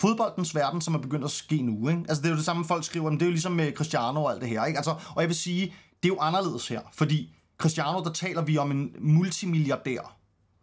[0.00, 1.88] fodboldens verden, som er begyndt at ske nu.
[1.88, 2.02] Ikke?
[2.08, 4.24] Altså, det er jo det samme, folk skriver, men det er jo ligesom med Cristiano
[4.24, 4.64] og alt det her.
[4.64, 4.76] Ikke?
[4.76, 5.66] Altså, og jeg vil sige,
[6.02, 10.16] det er jo anderledes her, fordi Cristiano, der taler vi om en multimilliardær,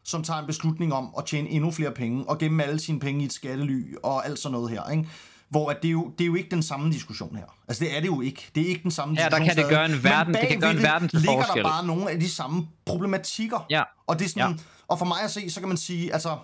[0.04, 3.22] som tager en beslutning om at tjene endnu flere penge, og gemme alle sine penge
[3.22, 5.08] i et skattely, og alt sådan noget her, ikke?
[5.50, 7.44] Hvor at det, er jo, det er jo ikke den samme diskussion her.
[7.68, 8.50] Altså det er det jo ikke.
[8.56, 10.60] Det er ikke den samme Ja, der diskussion kan det gøre en verden- det kan
[10.60, 11.64] gøre en verden til ligger forskel.
[11.64, 13.66] der bare nogle af de samme problematikker.
[13.70, 13.84] Ja.
[14.08, 14.58] Og det er sådan, Ja.
[14.88, 16.38] og for mig at se, så kan man sige, altså,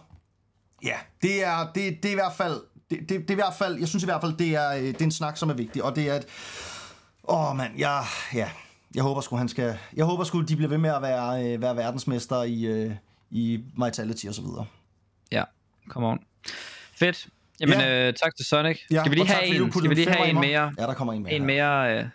[0.84, 3.54] ja, det er, det, det er i hvert fald, det, det, det er i hvert
[3.58, 5.54] fald, jeg synes i hvert fald, det er, øh, det er en snak, som er
[5.54, 6.26] vigtig, og det er et,
[7.24, 8.50] åh mand, jeg, ja,
[8.96, 11.62] jeg håber sgu, han skal, jeg håber sgu, de bliver ved med at være, øh,
[11.62, 12.92] være verdensmester i, øh,
[13.30, 14.66] i Vitality og så videre.
[15.32, 15.44] Ja,
[15.90, 16.20] come on.
[16.96, 17.28] Fedt.
[17.60, 18.08] Jamen, Ja.
[18.08, 18.80] øh, tak til Sonic.
[18.92, 20.74] Ja, skal vi lige have en, skal vi lige have en mere?
[20.78, 21.34] Ja, der kommer en mere.
[21.34, 21.98] En mere...
[21.98, 22.06] Øh,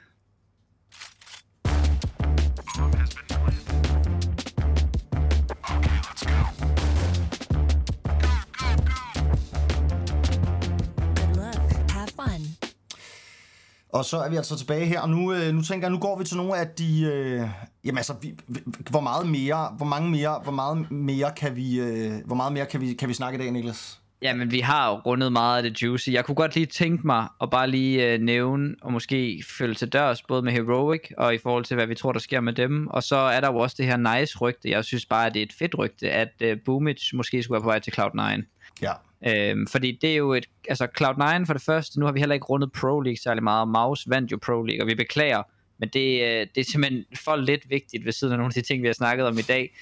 [13.93, 16.19] Og så er vi altså tilbage her, og nu, øh, nu tænker jeg, nu går
[16.19, 17.49] vi til nogle af de, øh,
[17.85, 18.61] jamen altså, vi, vi-
[18.91, 22.67] hvor meget mere, hvor mange mere, hvor meget mere kan vi, øh, hvor meget mere
[22.67, 23.97] kan vi, kan vi snakke i dag, Niklas?
[24.23, 26.09] Ja, men vi har jo rundet meget af det juicy.
[26.11, 29.89] Jeg kunne godt lige tænke mig at bare lige øh, nævne og måske følge til
[29.89, 32.87] dørs, både med Heroic og i forhold til, hvad vi tror, der sker med dem.
[32.87, 34.71] Og så er der jo også det her nice rygte.
[34.71, 37.63] Jeg synes bare, at det er et fedt rygte, at øh, Boomage måske skulle være
[37.63, 38.43] på vej til Cloud9.
[38.83, 38.93] Ja.
[39.29, 40.47] Øhm, fordi det er jo et...
[40.69, 43.69] Altså Cloud9 for det første, nu har vi heller ikke rundet Pro League særlig meget.
[43.69, 45.43] Mouse vandt jo Pro League, og vi beklager.
[45.79, 48.69] Men det, øh, det er simpelthen for lidt vigtigt ved siden af nogle af de
[48.69, 49.77] ting, vi har snakket om i dag.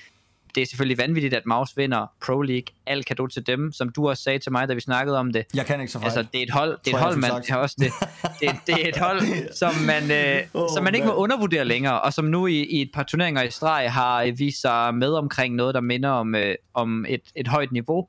[0.55, 2.67] det er selvfølgelig vanvittigt, at Maus vinder Pro League.
[2.87, 5.33] Alt kan du til dem, som du også sagde til mig, da vi snakkede om
[5.33, 5.45] det.
[5.55, 6.05] Jeg kan ikke så fejl.
[6.07, 7.47] Altså, det er et hold, det er et hold man sagt.
[7.47, 7.93] kan også det,
[8.41, 9.21] det, det er et hold,
[9.61, 12.83] som man, øh, Åh, som man ikke må undervurdere længere, og som nu i, i
[12.83, 16.55] et par turneringer i streg har vist sig med omkring noget, der minder om, øh,
[16.75, 18.09] om et, et højt niveau.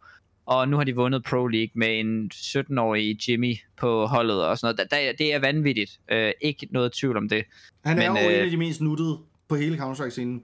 [0.50, 4.76] Og nu har de vundet Pro League med en 17-årig Jimmy på holdet og sådan
[4.76, 4.92] noget.
[4.92, 6.00] Da- Det er vanvittigt.
[6.12, 7.46] Øh, ikke noget tvivl om det.
[7.86, 10.44] Han er Men, jo øh, en af de mest nuttede på hele Counter-Strike-scenen.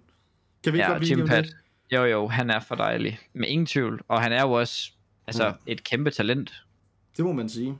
[0.63, 1.43] Kan vi ikke Ja, godt blive Pat.
[1.43, 1.55] det?
[1.91, 3.19] Jo, jo, han er for dejlig.
[3.33, 4.01] Med ingen tvivl.
[4.07, 4.91] Og han er jo også
[5.27, 5.55] altså, Mm.
[5.67, 6.53] et kæmpe talent.
[7.17, 7.77] Det må man sige.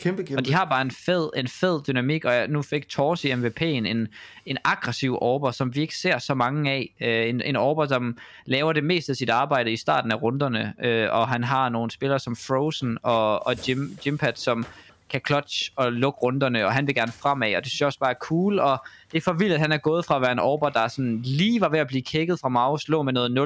[0.00, 0.40] Kæmpe, kæmpe.
[0.40, 3.64] Og de har bare en fed, en fed dynamik, og jeg- nu fik Torsi MVP'en
[3.64, 4.08] en,
[4.46, 6.94] en aggressiv orber, som vi ikke ser så mange af.
[7.00, 10.74] Øh, en, en orber, som laver det meste af sit arbejde i starten af runderne,
[10.84, 14.66] øh, og han har nogle spillere som Frozen og, og Jim, Jimpat, som
[15.10, 17.98] kan clutch og lukke runderne, og han vil gerne fremad, og det synes jeg også
[17.98, 20.32] bare er cool, og det er for vildt, at han er gået fra at være
[20.32, 23.28] en orber, der sådan lige var ved at blive kigget fra Maus, lå med noget
[23.30, 23.36] 0,98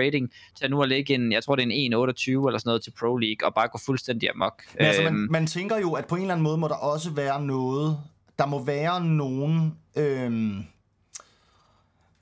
[0.00, 2.82] rating, til nu at ligge en, jeg tror det er en 1,28 eller sådan noget
[2.82, 4.62] til Pro League, og bare gå fuldstændig amok.
[4.74, 6.74] Men altså, man, Øhm, man tænker jo, at på en eller anden måde må der
[6.74, 7.98] også være noget,
[8.38, 10.64] der må være nogen, øhm,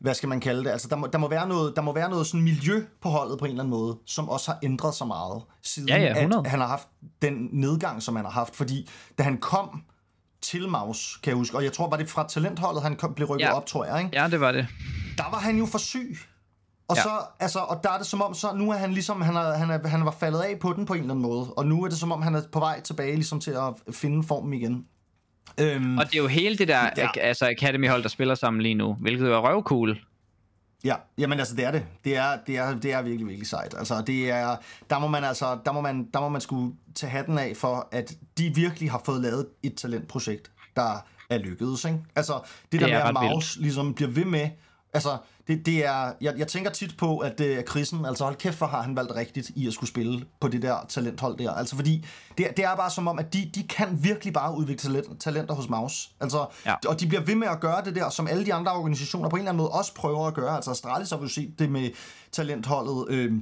[0.00, 2.10] hvad skal man kalde det, altså der må, der må være noget, der må være
[2.10, 5.06] noget sådan miljø på holdet på en eller anden måde, som også har ændret sig
[5.06, 6.42] meget, siden Ja, ja, 100.
[6.44, 6.88] at han har haft
[7.22, 8.88] den nedgang, som han har haft, fordi
[9.18, 9.82] da han kom
[10.42, 13.28] til Maus, kan jeg huske, og jeg tror, var det fra talentholdet, han kom, blev
[13.28, 13.52] rykket Ja.
[13.56, 14.20] op, tror jeg, ikke?
[14.22, 14.66] Ja, det var det.
[15.18, 16.18] der var han jo for syg.
[16.88, 17.02] Og, Ja.
[17.02, 19.52] så, altså, og der er det som om, så nu er han ligesom, han, er,
[19.54, 21.52] han, er, han var faldet af på den på en eller anden måde.
[21.56, 24.22] Og nu er det som om, han er på vej tilbage ligesom til at finde
[24.22, 24.86] formen igen.
[25.60, 27.08] Øhm, Og det er jo hele det der Ja.
[27.20, 30.00] altså Academy-hold, der spiller sammen lige nu, hvilket jo er røvcool.
[30.84, 31.84] Ja, jamen altså det er det.
[32.04, 33.74] Det er, det er, det er virkelig, virkelig sejt.
[33.78, 34.56] Altså det er,
[34.90, 37.88] der må man altså, der må man, der må man skulle tage hatten af for,
[37.92, 41.98] at de virkelig har fået lavet et talentprojekt, der er lykkedes, ikke?
[42.16, 43.32] Altså det, det der er med, at ret vildt.
[43.34, 44.48] Maus ligesom bliver ved med,
[44.94, 45.18] altså
[45.48, 48.66] det, det er, jeg, jeg tænker tit på, at uh, Chrisen, altså hold kæft, hvor
[48.66, 51.50] har han valgt rigtigt i at skulle spille på det der talenthold der.
[51.52, 52.06] Altså fordi,
[52.38, 55.54] det, det er bare som om, at de, de kan virkelig bare udvikle talent, talenter
[55.54, 56.10] hos Maus.
[56.20, 56.74] Altså, Ja.
[56.88, 59.36] og de bliver ved med at gøre det der, som alle de andre organisationer på
[59.36, 60.56] en eller anden måde også prøver at gøre.
[60.56, 61.90] Altså Astralis har vi jo set det med
[62.32, 63.04] talentholdet.
[63.08, 63.32] Øh,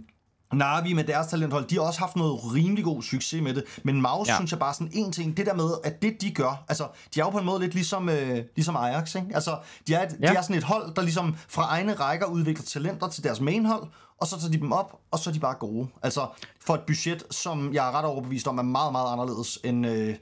[0.53, 3.65] Navi med deres talenthold, de har også haft noget rimelig god succes med det.
[3.83, 4.37] Men Maus, ja.
[4.37, 7.21] Synes jeg bare sådan en ting, det der med, at det de gør, altså de
[7.21, 9.29] er jo på en måde lidt ligesom, øh, ligesom Ajax, ikke?
[9.35, 10.17] Altså de er, et.
[10.21, 10.31] Ja.
[10.31, 13.83] de er sådan et hold, der ligesom fra egne rækker udvikler talenter til deres mainhold,
[14.21, 15.89] og så tager de dem op, og så er de bare gode.
[16.03, 16.27] Altså
[16.67, 19.87] for et budget, som jeg er ret overbevist om, er meget, meget anderledes end...
[19.87, 20.15] Øh,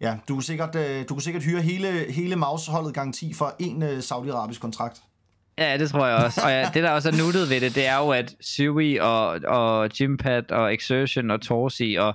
[0.00, 3.82] Ja, du kan sikkert, øh, du kan sikkert hyre hele, hele Maus-holdet garanti for en
[3.82, 5.02] øh, saudiarabisk kontrakt.
[5.60, 6.40] Ja, det tror jeg også.
[6.44, 9.26] Og ja, det der også er nuttet ved det, det er jo, at Sui og,
[9.46, 12.14] og Jimpad og Exertion og Torsi og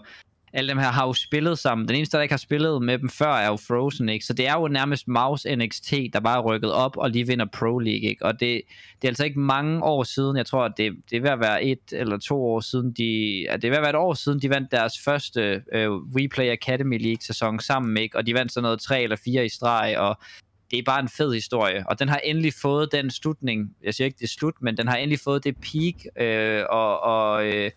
[0.54, 1.88] alle dem her har jo spillet sammen.
[1.88, 4.26] Den eneste, der ikke har spillet med dem før, er jo Frozen, ikke?
[4.26, 7.46] Så det er jo nærmest Maus NXT, der bare er rykket op og lige vinder
[7.54, 8.26] Pro League, ikke?
[8.26, 8.62] Og det,
[9.02, 11.40] det er altså ikke mange år siden, jeg tror, at det, det er ved at
[11.40, 14.14] være et eller to år siden, de, ja, det er ved at være et år
[14.14, 15.42] siden, de vandt deres første
[15.74, 18.18] øh, Replay Academy League-sæson sammen, ikke?
[18.18, 20.18] Og de vandt sådan noget tre eller fire i streg, og
[20.72, 24.06] det er bare en fed historie, og den har endelig fået den slutning, jeg siger
[24.06, 27.72] ikke det er slut, men den har endelig fået det peak øh, og, og øh,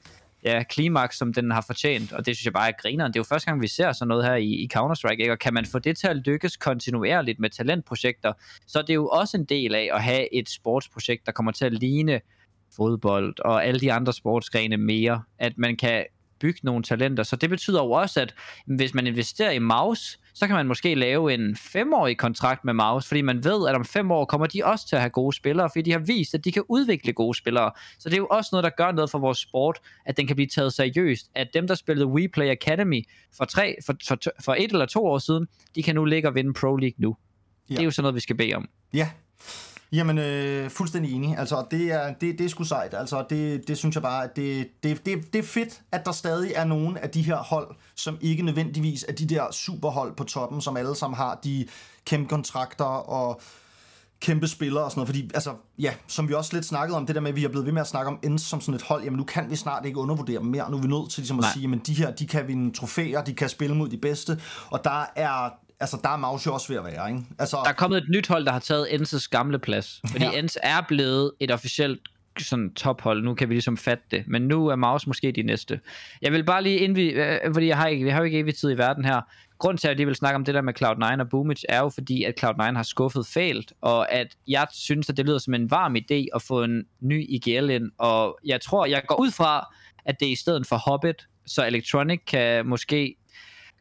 [0.45, 3.13] ja, klimaks, som den har fortjent, og det synes jeg bare er grineren.
[3.13, 5.33] Det er jo første gang, vi ser sådan noget her i, i Counter-Strike, ikke?
[5.33, 8.33] og kan man få det til at lykkes kontinuerligt med talentprojekter,
[8.67, 11.65] så er det jo også en del af at have et sportsprojekt, der kommer til
[11.65, 12.21] at ligne
[12.77, 16.05] fodbold og alle de andre sportsgrene mere, at man kan
[16.41, 17.23] bygge nogle talenter.
[17.23, 18.35] Så det betyder jo også, at
[18.67, 23.07] hvis man investerer i Maus, så kan man måske lave en femårig kontrakt med Maus,
[23.09, 25.71] fordi man ved, at om fem år kommer de også til at have gode spillere,
[25.71, 27.71] fordi de har vist, at de kan udvikle gode spillere.
[27.99, 30.37] Så det er jo også noget, der gør noget for vores sport, at den kan
[30.37, 31.31] blive taget seriøst.
[31.35, 33.03] At dem, der spillede WePlay Academy
[33.37, 36.35] for, tre, for, for, for et eller to år siden, de kan nu ligge og
[36.35, 37.17] vinde Pro League nu.
[37.71, 37.75] Ja.
[37.75, 38.69] Det er jo sådan noget, vi skal bede om.
[38.95, 39.09] Ja,
[39.93, 41.39] Jamen, øh, fuldstændig enig.
[41.39, 42.95] Altså, det er, det, det er sgu sejt.
[42.95, 46.13] Altså, det, det synes jeg bare, at det, det, det, det er fedt, at der
[46.13, 50.25] stadig er nogle af de her hold, som ikke nødvendigvis er de der superhold på
[50.25, 51.67] toppen, som alle sammen har de
[52.05, 53.41] kæmpe kontrakter og
[54.21, 55.09] kæmpe spillere og sådan noget.
[55.09, 57.49] Fordi, altså, ja, som vi også lidt snakkede om, det der med, at vi er
[57.49, 59.57] blevet ved med at snakke om ENS som sådan et hold, jamen nu kan vi
[59.57, 60.71] snart ikke undervurdere dem mere.
[60.71, 61.53] Nu er vi nødt til ligesom at Nej.
[61.53, 64.85] sige, jamen de her, de kan vinde trofæer, de kan spille mod de bedste, og
[64.85, 65.51] der er,
[65.81, 67.23] altså der er Maus jo også ved at være, ikke?
[67.39, 70.01] Altså, Der er kommet et nyt hold, der har taget Enses gamle plads.
[70.11, 70.39] Fordi Ja.
[70.39, 72.01] Ens er blevet et officielt
[72.39, 73.23] sådan tophold.
[73.23, 74.25] Nu kan vi ligesom fatte det.
[74.27, 75.81] Men nu er Maus måske de næste.
[76.23, 78.39] Jeg vil bare lige, inden vi, øh, fordi jeg har ikke, vi har jo ikke
[78.39, 79.21] evig tid i verden her.
[79.59, 81.89] Grunden til, at jeg vil snakke om det der med Cloud9 og Boomage, er jo
[81.89, 85.71] fordi, at Cloud9 har skuffet fælt, og at jeg synes, at det lyder som en
[85.71, 89.75] varm idé at få en ny IGL ind, og jeg tror, jeg går ud fra,
[90.05, 93.17] at det er i stedet for Hobbit, så Electronic kan måske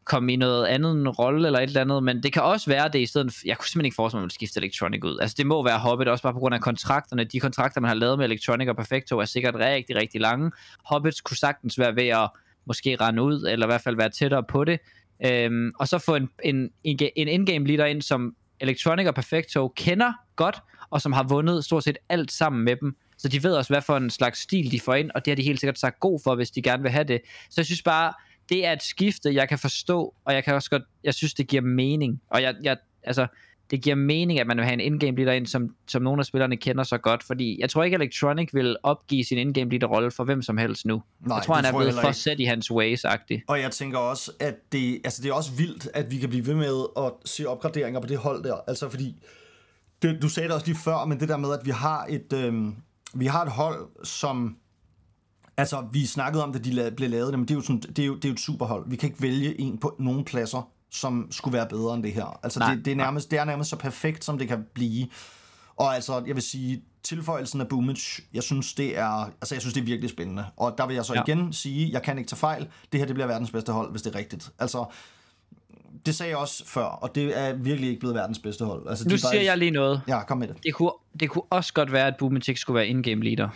[0.08, 2.88] komme i noget andet en rolle eller et eller andet, men det kan også være
[2.88, 5.18] det i stedet, jeg kunne simpelthen ikke forestille mig, at man skifte Electronic ud.
[5.18, 7.24] Altså det må være Hobbit, også bare på grund af kontrakterne.
[7.24, 10.50] De kontrakter, man har lavet med Electronic og Perfecto, er sikkert rigtig, rigtig lange.
[10.84, 12.30] Hobbits kunne sagtens være ved at
[12.66, 14.80] måske rende ud, eller i hvert fald være tættere på det.
[15.26, 19.68] Øhm, og så få en, en, en, en in-game leader ind, som Electronic og Perfecto
[19.68, 20.56] kender godt,
[20.90, 22.96] og som har vundet stort set alt sammen med dem.
[23.18, 25.36] Så de ved også, hvad for en slags stil de får ind, og det har
[25.36, 27.20] de helt sikkert sagt god for, hvis de gerne vil have det.
[27.50, 28.12] Så jeg synes bare,
[28.48, 31.48] det er et skifte, jeg kan forstå, og jeg kan også godt, jeg synes, det
[31.48, 32.20] giver mening.
[32.30, 33.26] Og jeg, jeg altså,
[33.70, 36.26] det giver mening, at man vil have en in-game leader ind, som, som nogle af
[36.26, 40.10] spillerne kender så godt, fordi jeg tror ikke, Electronic vil opgive sin in-game leader rolle
[40.10, 41.02] for hvem som helst nu.
[41.20, 43.42] Nej, jeg tror, han er blevet for sæt i hans ways-agtig.
[43.48, 46.46] Og jeg tænker også, at det, altså det er også vildt, at vi kan blive
[46.46, 48.56] ved med at se opgraderinger på det hold der.
[48.66, 49.22] Altså fordi,
[50.02, 52.32] det, du sagde det også lige før, men det der med, at vi har et,
[52.32, 52.76] øhm,
[53.14, 54.56] vi har et hold, som...
[55.58, 57.98] Altså, vi snakkede om, da de la- blev lavet, men det er, jo sådan, det,
[57.98, 58.84] er jo, det er jo et superhold.
[58.90, 62.40] Vi kan ikke vælge en på nogen pladser, som skulle være bedre end det her.
[62.42, 65.06] Altså, Nej, det, det, er nærmest, det er nærmest så perfekt, som det kan blive.
[65.76, 69.74] Og altså, jeg vil sige, tilføjelsen af Boomage, jeg synes, det er, altså, jeg synes,
[69.74, 70.44] det er virkelig spændende.
[70.56, 71.22] Og der vil jeg så Ja.
[71.26, 72.66] igen sige, jeg kan ikke tage fejl.
[72.92, 74.50] Det her, det bliver verdens bedste hold, hvis det er rigtigt.
[74.58, 74.84] Altså,
[76.06, 78.88] det sagde jeg også før, og det er virkelig ikke blevet verdens bedste hold.
[78.88, 80.00] Altså, Nu de er siger faktisk- jeg lige noget.
[80.08, 80.56] Ja, kom med det.
[80.62, 80.90] Det kunne,
[81.20, 83.48] det kunne også godt være, at Boomatic skulle være in-game leader.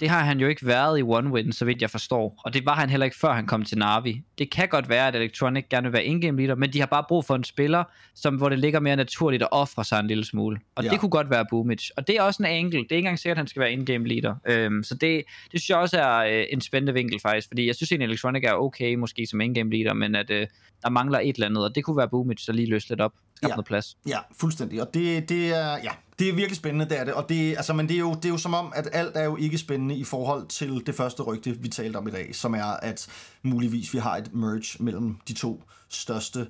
[0.00, 2.40] Det har han jo ikke været i One Win, så vidt jeg forstår.
[2.44, 4.22] Og det var han heller ikke, før han kom til Navi.
[4.38, 7.04] Det kan godt være, at Electronic gerne vil være in-game leader, men de har bare
[7.08, 7.84] brug for en spiller,
[8.14, 10.58] som, hvor det ligger mere naturligt at ofre sig en lille smule.
[10.74, 10.90] Og Ja.
[10.90, 11.92] det kunne godt være Boomage.
[11.96, 12.78] Og det er også en angle.
[12.78, 14.34] Det er ikke engang sikkert, at han skal være in-game leader.
[14.48, 15.22] Øhm, så det,
[15.52, 18.44] det synes jeg også er øh, en spændende vinkel faktisk, fordi jeg synes egentlig, Electronic
[18.44, 20.46] er okay måske som in-game leader, men at øh,
[20.82, 23.12] der mangler et eller andet, og det kunne være Boomage, der lige løste lidt op.
[23.36, 23.54] Skab Ja.
[23.54, 23.96] noget plads.
[24.06, 24.80] Ja, fuldstændig.
[24.82, 27.14] Og det, det er, ja, det er virkelig spændende, det er det.
[27.14, 29.24] Og det, altså, men det er, jo, det er jo som om, at alt er
[29.24, 32.54] jo ikke spændende i forhold til det første rygte, vi talte om i dag, som
[32.54, 33.06] er, at
[33.42, 36.46] muligvis vi har et merge mellem de to største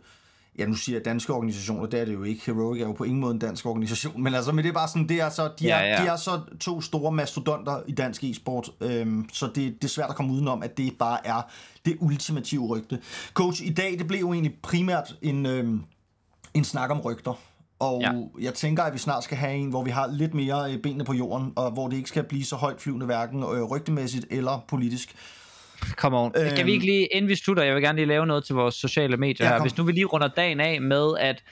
[0.59, 2.43] Ja, nu siger jeg danske organisationer, det er det jo ikke.
[2.47, 4.89] Heroic er jo på ingen måde en dansk organisation, men altså, men det er bare
[4.89, 6.03] sådan, det er så, de, er, Ja, ja.
[6.03, 10.11] de er så to store mastodonter i dansk e-sport, øhm, så det, det er svært
[10.11, 11.43] at komme udenom, at det bare er
[11.85, 12.99] det ultimative rygte.
[13.35, 15.81] Coach, i dag, det blev jo egentlig primært en, øhm,
[16.57, 17.41] en snak om rygter.
[17.79, 18.13] Og Ja.
[18.13, 18.21] ja.
[18.41, 21.05] jeg tænker, at vi snart skal have en, hvor vi har lidt mere øh, benene
[21.05, 24.65] på jorden, og hvor det ikke skal blive så højt flyvende, hverken øh, rygtemæssigt eller
[24.69, 25.15] politisk.
[25.97, 26.33] Come on.
[26.37, 26.69] Øhm, kan vi Øhm.
[26.69, 29.47] ikke lige, inden vi slutter, jeg vil gerne lige lave noget til vores sociale medier
[29.47, 29.59] Ja, her.
[29.59, 29.65] kom.
[29.67, 31.43] Hvis nu vi lige runder dagen af med, at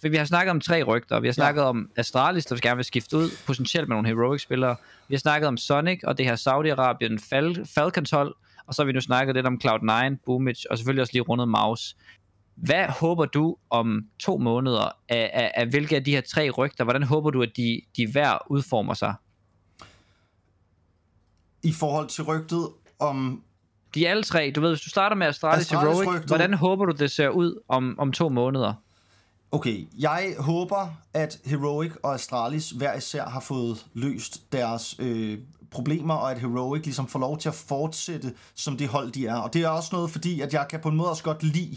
[0.00, 1.20] for vi har snakket om tre rygter.
[1.20, 4.76] Vi har snakket om Astralis, der gerne vil skifte ud, potentielt med nogle heroic-spillere.
[5.08, 8.34] Vi har snakket om Sonic og det her Saudi-Arabien Fal- Falcons-hold.
[8.66, 11.48] Og så har vi nu snakket lidt om Cloud9, Boomage, og selvfølgelig også lige rundet
[11.48, 11.96] Mouse.
[12.62, 16.84] Hvad håber du om to måneder af, af, af hvilke af de her tre rygter?
[16.84, 19.14] Hvordan håber du, at de, de hver udformer sig?
[21.62, 23.42] I forhold til rygtet om...
[23.94, 24.52] De alle tre.
[24.54, 26.28] Du ved, hvis du starter med Astralis, Astralis Heroic, rygtet.
[26.28, 28.74] hvordan håber du, det ser ud om, om to måneder?
[29.52, 35.38] Okay, jeg håber, at Heroic og Astralis hver især har fået løst deres øh,
[35.70, 39.36] problemer, og at Heroic ligesom får lov til at fortsætte som det hold, de er.
[39.36, 41.76] Og det er også noget, fordi at jeg kan på en måde også godt lide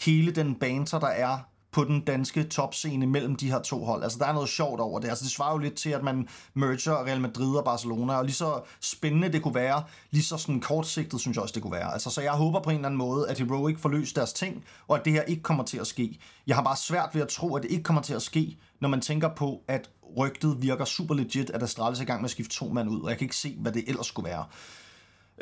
[0.00, 1.38] hele den banter, der er
[1.72, 4.02] på den danske topscene mellem de her to hold.
[4.02, 5.08] Altså, der er noget sjovt over det.
[5.08, 8.34] Altså, det svarer jo lidt til, at man merger Real Madrid og Barcelona, og lige
[8.34, 11.92] så spændende det kunne være, lige så sådan kortsigtet, synes jeg også, det kunne være.
[11.92, 14.64] Altså, så jeg håber på en eller anden måde, at Heroic får løst deres ting,
[14.88, 16.18] og at det her ikke kommer til at ske.
[16.46, 18.88] Jeg har bare svært ved at tro, at det ikke kommer til at ske, når
[18.88, 22.30] man tænker på, at rygtet virker super legit, at Astralis er i gang med at
[22.30, 24.44] skifte to mand ud, og jeg kan ikke se, hvad det ellers skulle være.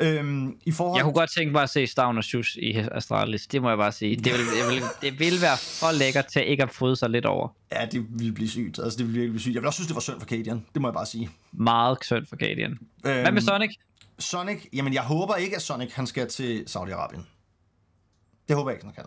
[0.01, 0.97] Øhm, I forhold...
[0.97, 3.47] Jeg kunne godt tænke mig at se Stavn og Sjus i Astralis.
[3.47, 4.15] Det må jeg bare sige.
[4.15, 7.25] Det vil, jeg vil, det vil være for lækkert til ikke at fryde sig lidt
[7.25, 7.47] over.
[7.71, 8.79] Ja, det ville blive sygt.
[8.79, 9.53] Altså, det ville virkelig blive sygt.
[9.53, 10.65] Jeg vil også synes, det var synd for Cadian.
[10.73, 11.29] Det må jeg bare sige.
[11.51, 12.71] Meget synd for Guardian.
[12.71, 12.79] Øhm,
[13.21, 13.69] Hvad med Sonic?
[14.19, 14.65] Sonic?
[14.73, 17.21] Jamen, jeg håber ikke, at Sonic han skal til Saudi-Arabien.
[18.47, 19.05] Det håber jeg ikke, han kan.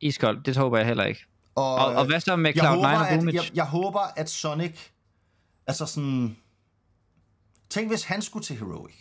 [0.00, 1.24] Iskold, det håber jeg heller ikke.
[1.54, 4.30] Og, Og, og hvad så med jeg Cloud9 håber, og at, jeg, jeg håber, at
[4.30, 4.78] Sonic...
[5.66, 6.36] Altså sådan...
[7.70, 8.94] Tænk, hvis han skulle til Heroic.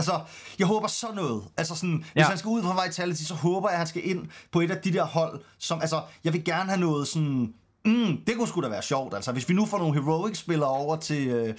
[0.00, 0.20] Altså,
[0.58, 1.42] jeg håber så noget.
[1.56, 2.24] Altså sådan, hvis Ja.
[2.24, 4.76] han skal ud fra Vitality, så håber jeg, at han skal ind på et af
[4.76, 8.60] de der hold, som, altså, jeg vil gerne have noget sådan, mm, det kunne sgu
[8.62, 9.32] da være sjovt, altså.
[9.32, 11.54] Hvis vi nu får nogle Heroic-spillere over til, øh,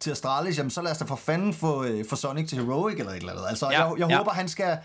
[0.00, 2.98] til Astralis, jamen, så lad os da for fanden få, øh, få Sonic til Heroic
[2.98, 3.44] eller et eller andet.
[3.48, 4.16] Altså, Ja, jeg, jeg ja.
[4.18, 4.78] håber, han skal,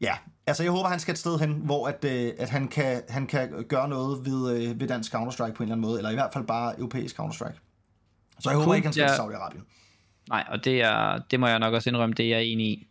[0.00, 0.14] ja,
[0.46, 3.26] altså, jeg håber, han skal et sted hen, hvor at, øh, at han, kan, han
[3.26, 6.14] kan gøre noget ved, øh, ved dansk Counter-Strike på en eller anden måde, eller i
[6.14, 7.58] hvert fald bare europæisk Counter-Strike.
[8.40, 9.08] Så jeg håber Cool, ikke, han skal ja.
[9.08, 9.81] til Saudi-Arabien.
[10.28, 12.88] Nej, og det, er, det må jeg nok også indrømme, det er jeg enig i.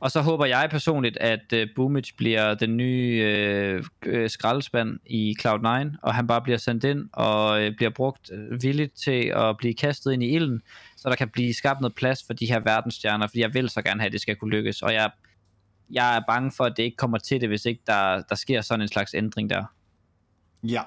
[0.00, 5.36] Og så håber jeg personligt, at uh, Boomage bliver den nye øh, øh, skraldespand i
[5.42, 9.56] Cloud9, og han bare bliver sendt ind og øh, bliver brugt øh, villigt til at
[9.56, 10.62] blive kastet ind i ilden,
[10.96, 13.82] så der kan blive skabt noget plads for de her verdensstjerner, fordi jeg vil så
[13.82, 14.82] gerne have, at det skal kunne lykkes.
[14.82, 15.10] Og jeg,
[15.90, 18.60] jeg er bange for, at det ikke kommer til det, hvis ikke der, der sker
[18.60, 19.64] sådan en slags ændring der.
[20.62, 20.82] Ja.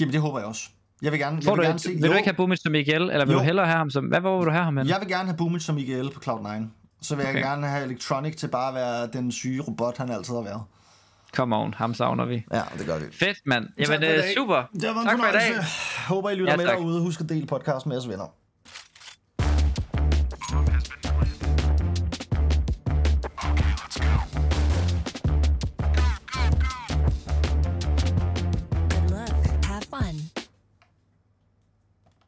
[0.00, 0.68] Jamen, det håber jeg også.
[1.02, 1.88] Jeg vil gerne, Får jeg vil du, gerne se...
[1.88, 3.38] vil du jo, ikke have Boomic som Miguel, eller vil Jo.
[3.38, 4.04] du hellere have ham som...
[4.04, 4.86] Hvad hvor vil du have ham hen?
[4.88, 6.48] Jeg vil gerne have Boomic som Miguel på Cloud9.
[7.02, 7.42] Så vil jeg Okay.
[7.42, 10.62] gerne have Electronic til bare at være den syge robot, han altid har været.
[11.36, 12.44] Come on, ham savner vi.
[12.52, 13.04] Ja, det gør vi.
[13.12, 13.64] Fedt, mand.
[13.64, 14.62] Tak Jamen, for i øh, super.
[14.72, 15.52] Det var en Tak for i dag.
[16.08, 16.78] Håber, I lytter Ja, med tak.
[16.78, 17.00] derude.
[17.00, 18.24] Husk at dele podcast med jeres venner.